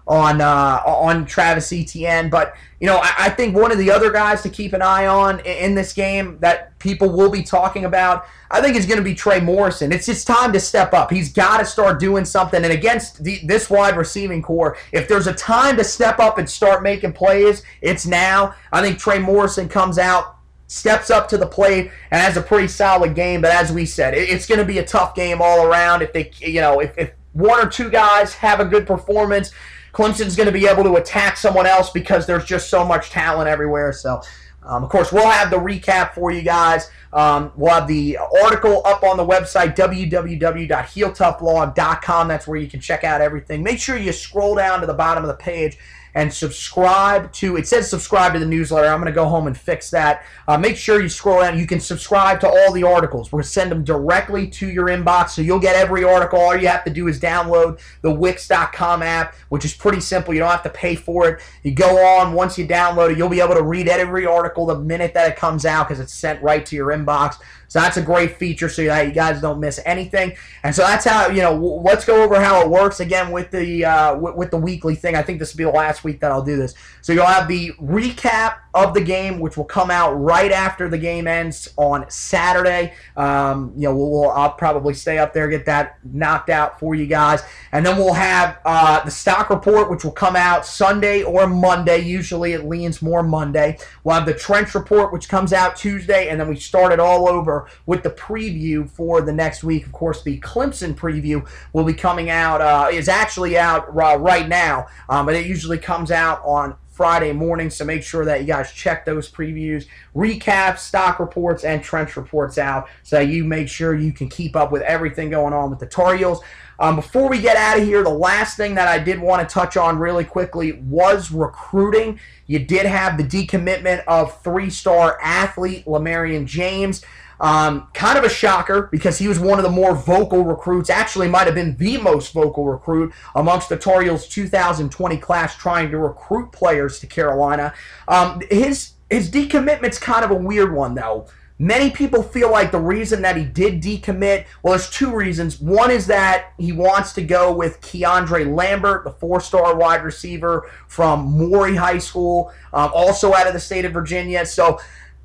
on 0.07 0.41
uh, 0.41 0.81
on 0.87 1.27
Travis 1.27 1.73
Etienne. 1.73 2.31
But 2.31 2.55
you 2.81 2.87
know, 2.87 2.99
I, 2.99 3.13
I, 3.19 3.31
think 3.31 3.57
one 3.57 3.73
of 3.73 3.79
the 3.79 3.91
other 3.91 4.11
guys 4.11 4.43
to 4.43 4.51
keep 4.51 4.73
an 4.73 4.83
eye 4.83 5.07
on 5.07 5.41
in, 5.41 5.57
in 5.57 5.75
this 5.75 5.93
game 5.93 6.39
that 6.41 6.79
people 6.79 7.11
will 7.11 7.31
be 7.31 7.43
talking 7.43 7.87
about, 7.87 8.27
I 8.51 8.61
think 8.61 8.77
is 8.77 8.87
going 8.87 8.99
to 8.99 9.05
be 9.05 9.15
Trey 9.15 9.41
Morrison. 9.41 9.93
It's 9.93 10.07
just 10.07 10.27
time 10.27 10.53
to 10.53 10.61
step 10.61 10.93
up. 10.93 11.11
He's 11.11 11.33
got 11.33 11.59
to 11.59 11.65
start 11.65 11.99
doing 11.99 12.25
something. 12.25 12.63
And 12.63 12.73
against 12.73 13.25
the, 13.25 13.41
this 13.45 13.69
wide 13.69 13.97
receiving 13.97 14.43
corps, 14.43 14.77
if 14.93 15.09
there's 15.09 15.27
a 15.27 15.33
time 15.33 15.77
to 15.79 15.85
step 15.85 16.19
up 16.21 16.39
and 16.39 16.49
start 16.49 16.83
making 16.83 17.15
plays, 17.15 17.63
it's 17.81 18.07
now. 18.07 18.55
I 18.73 18.83
think 18.83 18.99
Trey 18.99 19.19
Morrison 19.19 19.69
comes 19.69 19.99
out. 19.99 20.35
Steps 20.69 21.11
up 21.11 21.29
to 21.29 21.39
the 21.39 21.47
plate 21.47 21.93
and 22.11 22.21
has 22.21 22.37
a 22.37 22.43
pretty 22.43 22.67
solid 22.67 23.15
game, 23.15 23.41
but 23.41 23.53
as 23.53 23.71
we 23.71 23.87
said, 23.87 24.15
it, 24.15 24.29
it's 24.29 24.47
going 24.47 24.59
to 24.59 24.65
be 24.65 24.79
a 24.79 24.85
tough 24.85 25.15
game 25.15 25.41
all 25.41 25.65
around. 25.65 26.03
If 26.03 26.13
they, 26.13 26.33
you 26.41 26.61
know, 26.61 26.81
if, 26.81 26.99
if 26.99 27.13
one 27.35 27.65
or 27.65 27.69
two 27.69 27.89
guys 27.89 28.35
have 28.35 28.59
a 28.59 28.65
good 28.65 28.85
performance, 28.85 29.53
Clemson's 29.97 30.37
going 30.37 30.47
to 30.47 30.53
be 30.53 30.67
able 30.67 30.85
to 30.85 30.97
attack 30.97 31.39
someone 31.39 31.65
else 31.65 31.89
because 31.89 32.27
there's 32.27 32.45
just 32.45 32.69
so 32.69 32.85
much 32.85 33.09
talent 33.09 33.49
everywhere. 33.49 33.95
So, 33.95 34.21
um, 34.63 34.85
of 34.85 34.91
course, 34.91 35.11
we'll 35.11 35.31
have 35.31 35.49
the 35.49 35.57
recap 35.57 36.13
for 36.13 36.31
you 36.31 36.43
guys. 36.43 36.91
Um, 37.15 37.51
we'll 37.57 37.73
have 37.73 37.89
the 37.89 38.19
article 38.43 38.83
up 38.85 39.03
on 39.03 39.17
the 39.17 39.25
website, 39.25 39.75
www.heeltoughblog.com. 39.75 42.29
That's 42.29 42.47
where 42.47 42.59
you 42.59 42.69
can 42.69 42.79
check 42.79 43.05
out 43.05 43.23
everything. 43.23 43.63
Make 43.63 43.79
sure 43.79 43.97
you 43.97 44.13
scroll 44.13 44.55
down 44.55 44.83
to 44.83 44.87
the 44.87 44.93
bottom 44.93 45.25
of 45.25 45.29
the 45.29 45.37
page 45.37 45.79
and 46.17 46.33
subscribe 46.33 47.31
to 47.31 47.59
it 47.59 47.69
says 47.69 47.89
subscribe 47.89 48.33
to 48.33 48.39
the 48.39 48.47
newsletter. 48.47 48.89
I'm 48.89 49.01
going 49.01 49.13
to 49.13 49.15
go 49.15 49.29
home 49.29 49.47
and 49.47 49.57
fix 49.57 49.91
that. 49.91 50.25
Uh, 50.49 50.57
make 50.57 50.77
sure 50.77 51.01
you 51.01 51.11
scroll 51.11 51.43
down. 51.43 51.59
You 51.59 51.67
can 51.67 51.79
subscribe 51.79 52.41
to 52.41 52.49
all 52.49 52.73
the 52.73 52.83
articles. 52.83 53.31
We're 53.31 53.39
going 53.39 53.45
to 53.45 53.51
send 53.51 53.71
them 53.71 53.85
directly 53.85 54.49
to 54.49 54.69
your 54.69 54.87
inbox 54.87 55.31
so 55.31 55.43
you'll 55.43 55.61
get 55.61 55.77
every 55.77 56.05
article. 56.05 56.41
All 56.41 56.57
you 56.57 56.69
have 56.69 56.85
to 56.85 56.91
do 56.91 57.07
is 57.09 57.21
download 57.21 57.81
the 58.01 58.11
wix.com 58.11 59.03
app 59.03 59.35
which 59.51 59.67
is 59.67 59.75
pretty 59.75 60.01
simple. 60.01 60.33
You 60.33 60.41
don't 60.41 60.51
have 60.51 60.63
to 60.63 60.71
pay 60.71 60.95
for 60.95 61.29
it. 61.29 61.43
You 61.63 61.73
go 61.73 61.99
on. 61.99 62.33
Once 62.33 62.57
you 62.57 62.67
download 62.67 63.13
it 63.13 63.19
you'll 63.19 63.29
be 63.29 63.41
able 63.41 63.55
to 63.55 63.63
read 63.63 63.87
every 63.87 64.25
article 64.25 64.65
the 64.65 64.79
minute 64.79 65.13
that 65.13 65.31
it 65.31 65.37
comes 65.37 65.67
out 65.67 65.87
because 65.87 66.01
it's 66.01 66.15
sent 66.15 66.43
right 66.43 66.65
to 66.65 66.75
your 66.75 66.89
inbox 66.89 67.37
so 67.69 67.81
that's 67.81 67.97
a 67.97 68.03
great 68.03 68.37
feature 68.37 68.69
so 68.69 68.85
that 68.85 69.07
you 69.07 69.13
guys 69.13 69.41
don't 69.41 69.61
miss 69.61 69.81
anything. 69.85 70.37
And 70.63 70.75
so 70.75 70.83
that's 70.83 71.05
how 71.05 71.29
you 71.29 71.43
know. 71.43 71.55
let's 71.55 72.05
go 72.05 72.23
over 72.23 72.41
how 72.41 72.63
it 72.63 72.69
works 72.69 73.01
again 73.01 73.31
with 73.33 73.51
the 73.51 73.85
uh, 73.85 74.17
with, 74.17 74.37
with, 74.37 74.51
the 74.51 74.57
weekly 74.57 74.95
thing. 74.95 75.17
I 75.17 75.23
think 75.23 75.39
this 75.39 75.53
will 75.53 75.59
be 75.59 75.65
the 75.65 75.71
last 75.71 76.05
week 76.05 76.21
that 76.21 76.31
I'll 76.31 76.43
do 76.43 76.57
this. 76.57 76.75
So 77.03 77.13
you'll 77.13 77.27
have 77.27 77.49
the 77.49 77.73
recap 77.81 78.59
of 78.75 78.95
the 78.95 79.01
game, 79.01 79.41
which 79.41 79.57
will 79.57 79.65
come 79.65 79.91
out 79.91 80.13
right 80.13 80.53
after 80.53 80.89
the 80.89 80.99
game 80.99 81.27
ends 81.27 81.73
on 81.77 82.09
Saturday. 82.11 82.95
Um, 83.17 83.73
you 83.77 83.89
know, 83.89 83.97
we'll, 83.97 84.11
we'll, 84.11 84.31
I'll 84.31 84.53
probably 84.53 84.95
stay 84.95 85.19
up 85.19 85.33
there 85.33 85.49
get 85.49 85.65
that 85.67 85.99
knocked 86.05 86.51
out 86.51 86.79
for 86.79 86.95
you 86.95 87.07
guys, 87.07 87.43
and 87.73 87.85
then 87.85 87.97
we'll 87.97 88.13
have 88.13 88.59
uh, 88.65 89.05
the 89.05 89.11
stock 89.11 89.51
report, 89.51 89.91
which 89.91 90.05
will 90.05 90.13
come 90.13 90.37
out 90.37 90.67
Sunday 90.67 91.23
or 91.23 91.47
Monday. 91.47 91.99
Usually 91.99 92.53
it 92.53 92.65
leans 92.65 93.03
more 93.03 93.23
Monday. 93.23 93.79
We'll 94.05 94.15
have 94.15 94.27
the 94.27 94.35
trench 94.35 94.75
report, 94.75 95.13
which 95.13 95.29
comes 95.29 95.53
out 95.53 95.77
Tuesday, 95.77 96.29
and 96.29 96.41
then 96.41 96.49
we 96.49 96.57
start 96.57 96.93
it 96.93 97.01
all 97.01 97.29
over 97.29 97.56
with 97.87 98.03
the 98.03 98.11
preview 98.11 98.89
for 98.89 99.21
the 99.23 99.33
next 99.33 99.65
week. 99.65 99.87
Of 99.87 99.93
course, 99.93 100.23
the 100.23 100.39
Clemson 100.41 100.95
preview 100.95 101.49
will 101.73 101.85
be 101.85 101.95
coming 101.95 102.31
out, 102.31 102.61
uh, 102.61 102.89
is 102.93 103.09
actually 103.09 103.57
out 103.57 103.89
uh, 103.89 104.19
right 104.19 104.49
now, 104.49 104.87
um, 105.09 105.27
but 105.27 105.35
it 105.35 105.47
usually 105.47 105.79
comes 105.79 106.11
out 106.11 106.41
on 106.45 106.77
Friday 106.97 107.33
morning. 107.33 107.69
So 107.69 107.85
make 107.85 108.03
sure 108.03 108.25
that 108.25 108.41
you 108.41 108.47
guys 108.47 108.73
check 108.73 109.05
those 109.05 109.31
previews, 109.31 109.87
recaps, 110.15 110.79
stock 110.79 111.21
reports, 111.21 111.63
and 111.63 111.83
trench 111.83 112.17
reports 112.17 112.57
out 112.57 112.89
so 113.03 113.21
you 113.21 113.45
make 113.45 113.69
sure 113.69 113.95
you 113.95 114.13
can 114.13 114.31
keep 114.31 114.57
up 114.57 114.73
with 114.73 114.81
everything 114.81 115.29
going 115.29 115.53
on 115.53 115.69
with 115.69 115.79
the 115.79 115.87
Tar 115.87 116.17
Heels. 116.17 116.41
Um, 116.79 116.97
before 116.97 117.29
we 117.29 117.39
get 117.41 117.57
out 117.57 117.79
of 117.79 117.85
here, 117.85 118.03
the 118.03 118.09
last 118.09 118.57
thing 118.57 118.75
that 118.77 118.89
I 118.89 118.99
did 118.99 119.21
want 119.21 119.47
to 119.47 119.53
touch 119.53 119.77
on 119.77 119.99
really 119.99 120.25
quickly 120.25 120.73
was 120.73 121.31
recruiting. 121.31 122.19
You 122.47 122.61
did 122.61 122.87
have 122.87 123.19
the 123.19 123.25
decommitment 123.25 124.03
of 124.07 124.43
three 124.43 124.71
star 124.71 125.19
athlete 125.23 125.85
Lamarian 125.85 126.47
James. 126.47 127.03
Um, 127.41 127.89
kind 127.93 128.19
of 128.19 128.25
a 128.25 128.29
shocker 128.29 128.89
because 128.91 129.19
he 129.19 129.29
was 129.29 129.39
one 129.39 129.59
of 129.59 129.63
the 129.65 129.71
more 129.71 129.95
vocal 129.95 130.45
recruits. 130.45 130.91
Actually, 130.91 131.29
might 131.29 131.47
have 131.47 131.55
been 131.55 131.77
the 131.77 131.99
most 131.99 132.33
vocal 132.33 132.65
recruit 132.65 133.13
amongst 133.35 133.69
the 133.69 133.77
Tar 133.77 134.03
Heels 134.03 134.27
2020 134.29 135.17
class, 135.19 135.57
trying 135.57 135.91
to 135.91 135.99
recruit 135.99 136.53
players 136.53 136.99
to 137.01 137.07
Carolina. 137.07 137.75
Um, 138.09 138.41
his 138.51 138.93
his 139.11 139.31
decommitment's 139.31 139.99
kind 139.99 140.25
of 140.25 140.31
a 140.31 140.35
weird 140.35 140.73
one 140.73 140.95
though. 140.95 141.27
Many 141.59 141.91
people 141.91 142.23
feel 142.23 142.51
like 142.51 142.71
the 142.71 142.79
reason 142.79 143.23
that 143.23 143.35
he 143.35 143.45
did 143.45 143.81
decommit, 143.81 144.45
well, 144.63 144.75
there's 144.75 144.91
two 144.91 145.15
reasons. 145.15 145.59
One 145.59 145.91
is 145.91 146.07
that 146.09 146.53
he 146.59 146.71
wants 146.73 147.15
to 147.15 147.23
go 147.23 147.51
with 147.51 147.81
Keandre 147.81 148.55
Lambert, 148.55 149.05
the 149.05 149.11
four 149.11 149.41
star 149.41 149.75
wide 149.75 150.05
receiver 150.05 150.71
from 150.87 151.39
Maury 151.39 151.75
High 151.75 151.99
School, 151.99 152.53
um, 152.75 152.91
also 152.95 153.33
out 153.33 153.47
of 153.47 153.55
the 153.55 153.61
state 153.61 153.87
of 153.87 153.93
Virginia. 153.93 154.45
So 154.45 154.79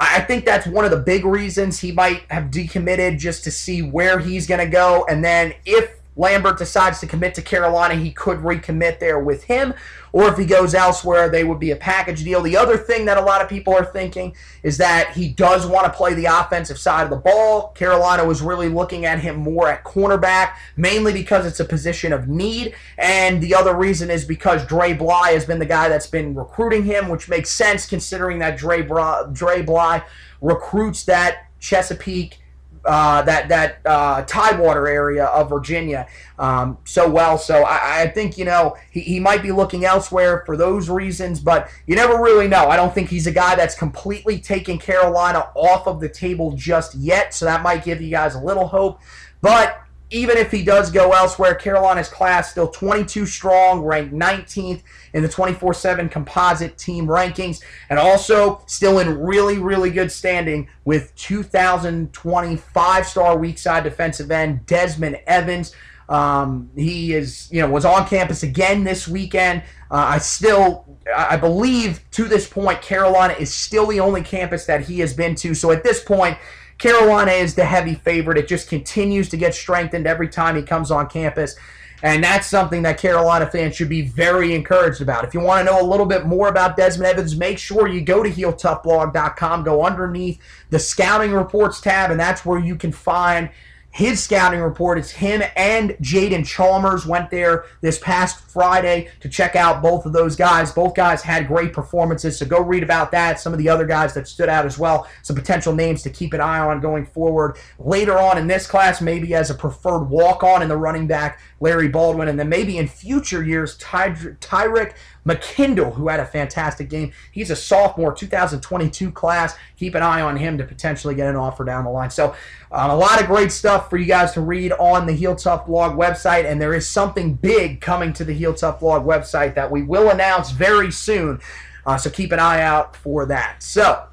I 0.03 0.19
think 0.19 0.45
that's 0.45 0.65
one 0.65 0.83
of 0.83 0.89
the 0.89 0.97
big 0.97 1.25
reasons 1.25 1.79
he 1.79 1.91
might 1.91 2.23
have 2.31 2.45
decommitted 2.45 3.19
just 3.19 3.43
to 3.43 3.51
see 3.51 3.83
where 3.83 4.17
he's 4.17 4.47
going 4.47 4.59
to 4.59 4.65
go. 4.65 5.05
And 5.07 5.23
then 5.23 5.53
if 5.63 6.00
Lambert 6.15 6.57
decides 6.57 6.99
to 6.99 7.07
commit 7.07 7.33
to 7.35 7.41
Carolina, 7.41 7.95
he 7.95 8.11
could 8.11 8.39
recommit 8.39 8.99
there 8.99 9.19
with 9.19 9.43
him. 9.43 9.73
Or 10.13 10.27
if 10.27 10.37
he 10.37 10.45
goes 10.45 10.73
elsewhere, 10.73 11.29
they 11.29 11.45
would 11.45 11.59
be 11.59 11.71
a 11.71 11.75
package 11.75 12.23
deal. 12.25 12.41
The 12.41 12.57
other 12.57 12.77
thing 12.77 13.05
that 13.05 13.17
a 13.17 13.21
lot 13.21 13.41
of 13.41 13.47
people 13.47 13.73
are 13.73 13.85
thinking 13.85 14.35
is 14.61 14.77
that 14.77 15.11
he 15.13 15.29
does 15.29 15.65
want 15.65 15.85
to 15.85 15.93
play 15.93 16.13
the 16.13 16.25
offensive 16.25 16.77
side 16.77 17.05
of 17.05 17.09
the 17.09 17.15
ball. 17.15 17.69
Carolina 17.69 18.25
was 18.25 18.41
really 18.41 18.67
looking 18.67 19.05
at 19.05 19.19
him 19.19 19.37
more 19.37 19.69
at 19.69 19.85
cornerback, 19.85 20.55
mainly 20.75 21.13
because 21.13 21.45
it's 21.45 21.61
a 21.61 21.65
position 21.65 22.11
of 22.11 22.27
need. 22.27 22.75
And 22.97 23.41
the 23.41 23.55
other 23.55 23.73
reason 23.73 24.11
is 24.11 24.25
because 24.25 24.65
Dre 24.65 24.91
Bly 24.93 25.31
has 25.31 25.45
been 25.45 25.59
the 25.59 25.65
guy 25.65 25.87
that's 25.87 26.07
been 26.07 26.35
recruiting 26.35 26.83
him, 26.83 27.07
which 27.07 27.29
makes 27.29 27.51
sense 27.51 27.85
considering 27.85 28.39
that 28.39 28.57
Dre, 28.57 28.81
Bra- 28.81 29.23
Dre 29.27 29.61
Bly 29.61 30.03
recruits 30.41 31.05
that 31.05 31.47
Chesapeake 31.59 32.40
uh, 32.85 33.21
that 33.23 33.49
that 33.49 33.79
uh, 33.85 34.23
Tidewater 34.23 34.87
area 34.87 35.25
of 35.25 35.49
Virginia 35.49 36.07
um, 36.39 36.77
so 36.83 37.09
well. 37.09 37.37
So 37.37 37.63
I, 37.63 38.01
I, 38.01 38.07
think 38.07 38.37
you 38.37 38.45
know 38.45 38.75
he, 38.89 39.01
he 39.01 39.19
might 39.19 39.43
be 39.43 39.51
looking 39.51 39.85
elsewhere 39.85 40.43
for 40.45 40.57
those 40.57 40.89
reasons, 40.89 41.39
but 41.39 41.69
you 41.85 41.95
never 41.95 42.21
really 42.21 42.47
know. 42.47 42.69
I 42.69 42.75
don't 42.75 42.93
think 42.93 43.09
he's 43.09 43.27
a 43.27 43.31
guy 43.31 43.55
that's 43.55 43.75
completely 43.75 44.39
taking 44.39 44.79
Carolina 44.79 45.49
off 45.55 45.87
of 45.87 45.99
the 45.99 46.09
table 46.09 46.53
just 46.53 46.95
yet. 46.95 47.33
So 47.33 47.45
that 47.45 47.61
might 47.61 47.83
give 47.83 48.01
you 48.01 48.09
guys 48.09 48.35
a 48.35 48.39
little 48.39 48.67
hope, 48.67 48.99
but 49.41 49.80
even 50.11 50.37
if 50.37 50.51
he 50.51 50.63
does 50.63 50.91
go 50.91 51.13
elsewhere, 51.13 51.55
Carolina's 51.55 52.09
class 52.09 52.51
still 52.51 52.67
22 52.67 53.25
strong, 53.25 53.81
ranked 53.81 54.13
19th 54.13 54.83
in 55.13 55.23
the 55.23 55.29
24 55.29 55.73
7 55.73 56.09
composite 56.09 56.77
team 56.77 57.07
rankings, 57.07 57.61
and 57.89 57.97
also 57.97 58.61
still 58.67 58.99
in 58.99 59.19
really, 59.19 59.57
really 59.57 59.89
good 59.89 60.11
standing 60.11 60.67
with 60.83 61.15
2025 61.15 63.07
star 63.07 63.37
weak 63.37 63.57
side 63.57 63.83
defensive 63.83 64.29
end 64.31 64.65
Desmond 64.65 65.19
Evans. 65.25 65.73
Um, 66.09 66.69
he 66.75 67.13
is, 67.13 67.47
you 67.51 67.61
know, 67.61 67.69
was 67.69 67.85
on 67.85 68.05
campus 68.05 68.43
again 68.43 68.83
this 68.83 69.07
weekend. 69.07 69.63
Uh, 69.89 70.07
I 70.09 70.17
still, 70.17 70.99
I 71.15 71.37
believe 71.37 72.03
to 72.11 72.25
this 72.25 72.49
point, 72.49 72.81
Carolina 72.81 73.33
is 73.39 73.53
still 73.53 73.87
the 73.87 74.01
only 74.01 74.21
campus 74.21 74.65
that 74.65 74.81
he 74.81 74.99
has 74.99 75.13
been 75.13 75.35
to. 75.35 75.53
So 75.53 75.71
at 75.71 75.83
this 75.83 76.03
point, 76.03 76.37
Carolina 76.81 77.31
is 77.31 77.53
the 77.53 77.63
heavy 77.63 77.93
favorite. 77.93 78.39
It 78.39 78.47
just 78.47 78.67
continues 78.67 79.29
to 79.29 79.37
get 79.37 79.53
strengthened 79.53 80.07
every 80.07 80.27
time 80.27 80.55
he 80.55 80.63
comes 80.63 80.89
on 80.89 81.07
campus. 81.07 81.55
And 82.01 82.23
that's 82.23 82.47
something 82.47 82.81
that 82.81 82.97
Carolina 82.97 83.45
fans 83.45 83.75
should 83.75 83.87
be 83.87 84.01
very 84.01 84.55
encouraged 84.55 84.99
about. 84.99 85.23
If 85.23 85.35
you 85.35 85.41
want 85.41 85.59
to 85.59 85.71
know 85.71 85.79
a 85.79 85.85
little 85.85 86.07
bit 86.07 86.25
more 86.25 86.47
about 86.47 86.75
Desmond 86.75 87.11
Evans, 87.11 87.37
make 87.37 87.59
sure 87.59 87.87
you 87.87 88.01
go 88.01 88.23
to 88.23 88.29
HeelToughBlog.com, 88.31 89.63
go 89.63 89.85
underneath 89.85 90.41
the 90.71 90.79
scouting 90.79 91.33
reports 91.33 91.79
tab, 91.79 92.09
and 92.09 92.19
that's 92.19 92.43
where 92.47 92.57
you 92.57 92.75
can 92.75 92.91
find 92.91 93.51
his 93.91 94.23
scouting 94.23 94.61
report. 94.61 94.97
It's 94.97 95.11
him 95.11 95.41
and 95.55 95.91
Jaden 96.01 96.45
Chalmers 96.45 97.05
went 97.05 97.29
there 97.29 97.65
this 97.81 97.99
past 97.99 98.39
Friday 98.49 99.09
to 99.19 99.29
check 99.29 99.55
out 99.55 99.81
both 99.81 100.05
of 100.05 100.13
those 100.13 100.35
guys. 100.35 100.71
Both 100.71 100.95
guys 100.95 101.21
had 101.21 101.47
great 101.47 101.73
performances, 101.73 102.39
so 102.39 102.45
go 102.45 102.61
read 102.61 102.83
about 102.83 103.11
that. 103.11 103.39
Some 103.39 103.53
of 103.53 103.59
the 103.59 103.69
other 103.69 103.85
guys 103.85 104.13
that 104.13 104.27
stood 104.27 104.49
out 104.49 104.65
as 104.65 104.77
well, 104.77 105.07
some 105.21 105.35
potential 105.35 105.75
names 105.75 106.03
to 106.03 106.09
keep 106.09 106.33
an 106.33 106.41
eye 106.41 106.59
on 106.59 106.79
going 106.79 107.05
forward. 107.05 107.57
Later 107.79 108.17
on 108.17 108.37
in 108.37 108.47
this 108.47 108.65
class, 108.65 109.01
maybe 109.01 109.35
as 109.35 109.49
a 109.49 109.55
preferred 109.55 110.05
walk 110.05 110.43
on 110.43 110.61
in 110.61 110.69
the 110.69 110.77
running 110.77 111.07
back, 111.07 111.41
Larry 111.59 111.89
Baldwin, 111.89 112.27
and 112.27 112.39
then 112.39 112.49
maybe 112.49 112.77
in 112.77 112.87
future 112.87 113.43
years, 113.43 113.77
Ty- 113.77 114.15
Tyrick 114.39 114.93
McKindle, 115.25 115.93
who 115.93 116.07
had 116.07 116.19
a 116.19 116.25
fantastic 116.25 116.89
game. 116.89 117.11
He's 117.31 117.51
a 117.51 117.55
sophomore, 117.55 118.13
2022 118.13 119.11
class. 119.11 119.55
Keep 119.77 119.95
an 119.95 120.03
eye 120.03 120.21
on 120.21 120.37
him 120.37 120.57
to 120.57 120.63
potentially 120.63 121.15
get 121.15 121.27
an 121.27 121.35
offer 121.35 121.63
down 121.63 121.83
the 121.83 121.91
line. 121.91 122.09
So, 122.09 122.35
um, 122.71 122.89
a 122.89 122.95
lot 122.95 123.21
of 123.21 123.27
great 123.27 123.51
stuff 123.51 123.89
for 123.89 123.97
you 123.97 124.05
guys 124.05 124.31
to 124.33 124.41
read 124.41 124.71
on 124.73 125.05
the 125.05 125.13
Heel 125.13 125.35
Tough 125.35 125.67
blog 125.67 125.97
website, 125.97 126.45
and 126.45 126.59
there 126.59 126.73
is 126.73 126.87
something 126.87 127.33
big 127.33 127.81
coming 127.81 128.13
to 128.13 128.23
the 128.23 128.33
Heel 128.33 128.53
Tough 128.53 128.79
blog 128.79 129.05
website 129.05 129.55
that 129.55 129.69
we 129.69 129.83
will 129.83 130.09
announce 130.09 130.51
very 130.51 130.91
soon. 130.91 131.39
Uh, 131.85 131.97
so 131.97 132.09
keep 132.09 132.31
an 132.31 132.39
eye 132.39 132.61
out 132.61 132.95
for 132.95 133.25
that. 133.25 133.61
So 133.61 134.07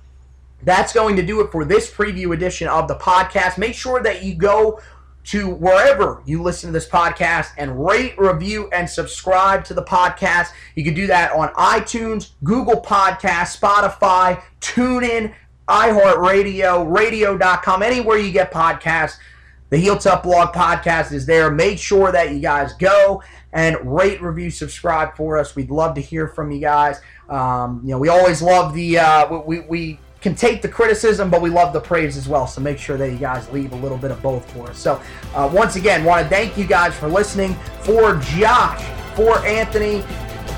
that's 0.62 0.92
going 0.92 1.16
to 1.16 1.22
do 1.22 1.40
it 1.40 1.52
for 1.52 1.64
this 1.64 1.90
preview 1.90 2.34
edition 2.34 2.68
of 2.68 2.88
the 2.88 2.96
podcast. 2.96 3.58
Make 3.58 3.74
sure 3.74 4.02
that 4.02 4.24
you 4.24 4.34
go 4.34 4.80
to 5.28 5.50
wherever 5.50 6.22
you 6.24 6.42
listen 6.42 6.68
to 6.68 6.72
this 6.72 6.88
podcast 6.88 7.48
and 7.58 7.84
rate, 7.84 8.18
review, 8.18 8.70
and 8.72 8.88
subscribe 8.88 9.62
to 9.66 9.74
the 9.74 9.82
podcast. 9.82 10.48
You 10.74 10.84
can 10.84 10.94
do 10.94 11.06
that 11.06 11.32
on 11.32 11.48
iTunes, 11.50 12.30
Google 12.42 12.80
Podcast, 12.80 13.60
Spotify, 13.60 14.42
TuneIn, 14.62 15.34
iHeartRadio, 15.68 16.90
radio.com, 16.90 17.82
anywhere 17.82 18.16
you 18.16 18.32
get 18.32 18.50
podcasts. 18.50 19.18
The 19.68 19.76
Heel 19.76 19.98
Tough 19.98 20.22
Blog 20.22 20.54
podcast 20.54 21.12
is 21.12 21.26
there. 21.26 21.50
Make 21.50 21.78
sure 21.78 22.10
that 22.10 22.32
you 22.32 22.40
guys 22.40 22.72
go 22.72 23.22
and 23.52 23.76
rate, 23.84 24.22
review, 24.22 24.50
subscribe 24.50 25.14
for 25.14 25.36
us. 25.36 25.54
We'd 25.54 25.70
love 25.70 25.94
to 25.96 26.00
hear 26.00 26.28
from 26.28 26.50
you 26.50 26.60
guys. 26.60 27.02
Um, 27.28 27.82
you 27.84 27.90
know, 27.90 27.98
we 27.98 28.08
always 28.08 28.40
love 28.40 28.72
the 28.72 28.98
uh, 28.98 29.40
we, 29.40 29.60
we 29.60 30.00
can 30.20 30.34
take 30.34 30.62
the 30.62 30.68
criticism, 30.68 31.30
but 31.30 31.40
we 31.40 31.50
love 31.50 31.72
the 31.72 31.80
praise 31.80 32.16
as 32.16 32.28
well. 32.28 32.46
So 32.46 32.60
make 32.60 32.78
sure 32.78 32.96
that 32.96 33.10
you 33.10 33.18
guys 33.18 33.48
leave 33.50 33.72
a 33.72 33.76
little 33.76 33.98
bit 33.98 34.10
of 34.10 34.20
both 34.22 34.50
for 34.52 34.70
us. 34.70 34.78
So 34.78 35.00
uh, 35.34 35.50
once 35.52 35.76
again, 35.76 36.04
want 36.04 36.22
to 36.24 36.28
thank 36.28 36.56
you 36.56 36.66
guys 36.66 36.94
for 36.94 37.08
listening. 37.08 37.54
For 37.82 38.16
Josh, 38.16 38.82
for 39.14 39.38
Anthony, 39.46 40.04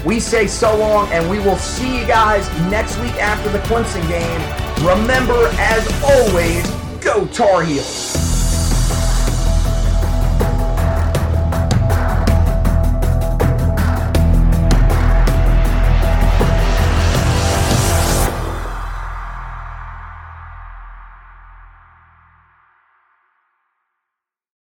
we 0.04 0.18
say 0.18 0.46
so 0.46 0.76
long, 0.76 1.08
and 1.08 1.28
we 1.28 1.38
will 1.40 1.56
see 1.56 1.98
you 1.98 2.06
guys 2.06 2.48
next 2.70 2.98
week 3.00 3.14
after 3.16 3.50
the 3.50 3.58
Clemson 3.60 4.06
game. 4.08 4.86
Remember, 4.86 5.48
as 5.58 5.86
always, 6.02 6.66
go 7.02 7.26
Tar 7.26 7.62
Heels. 7.62 8.29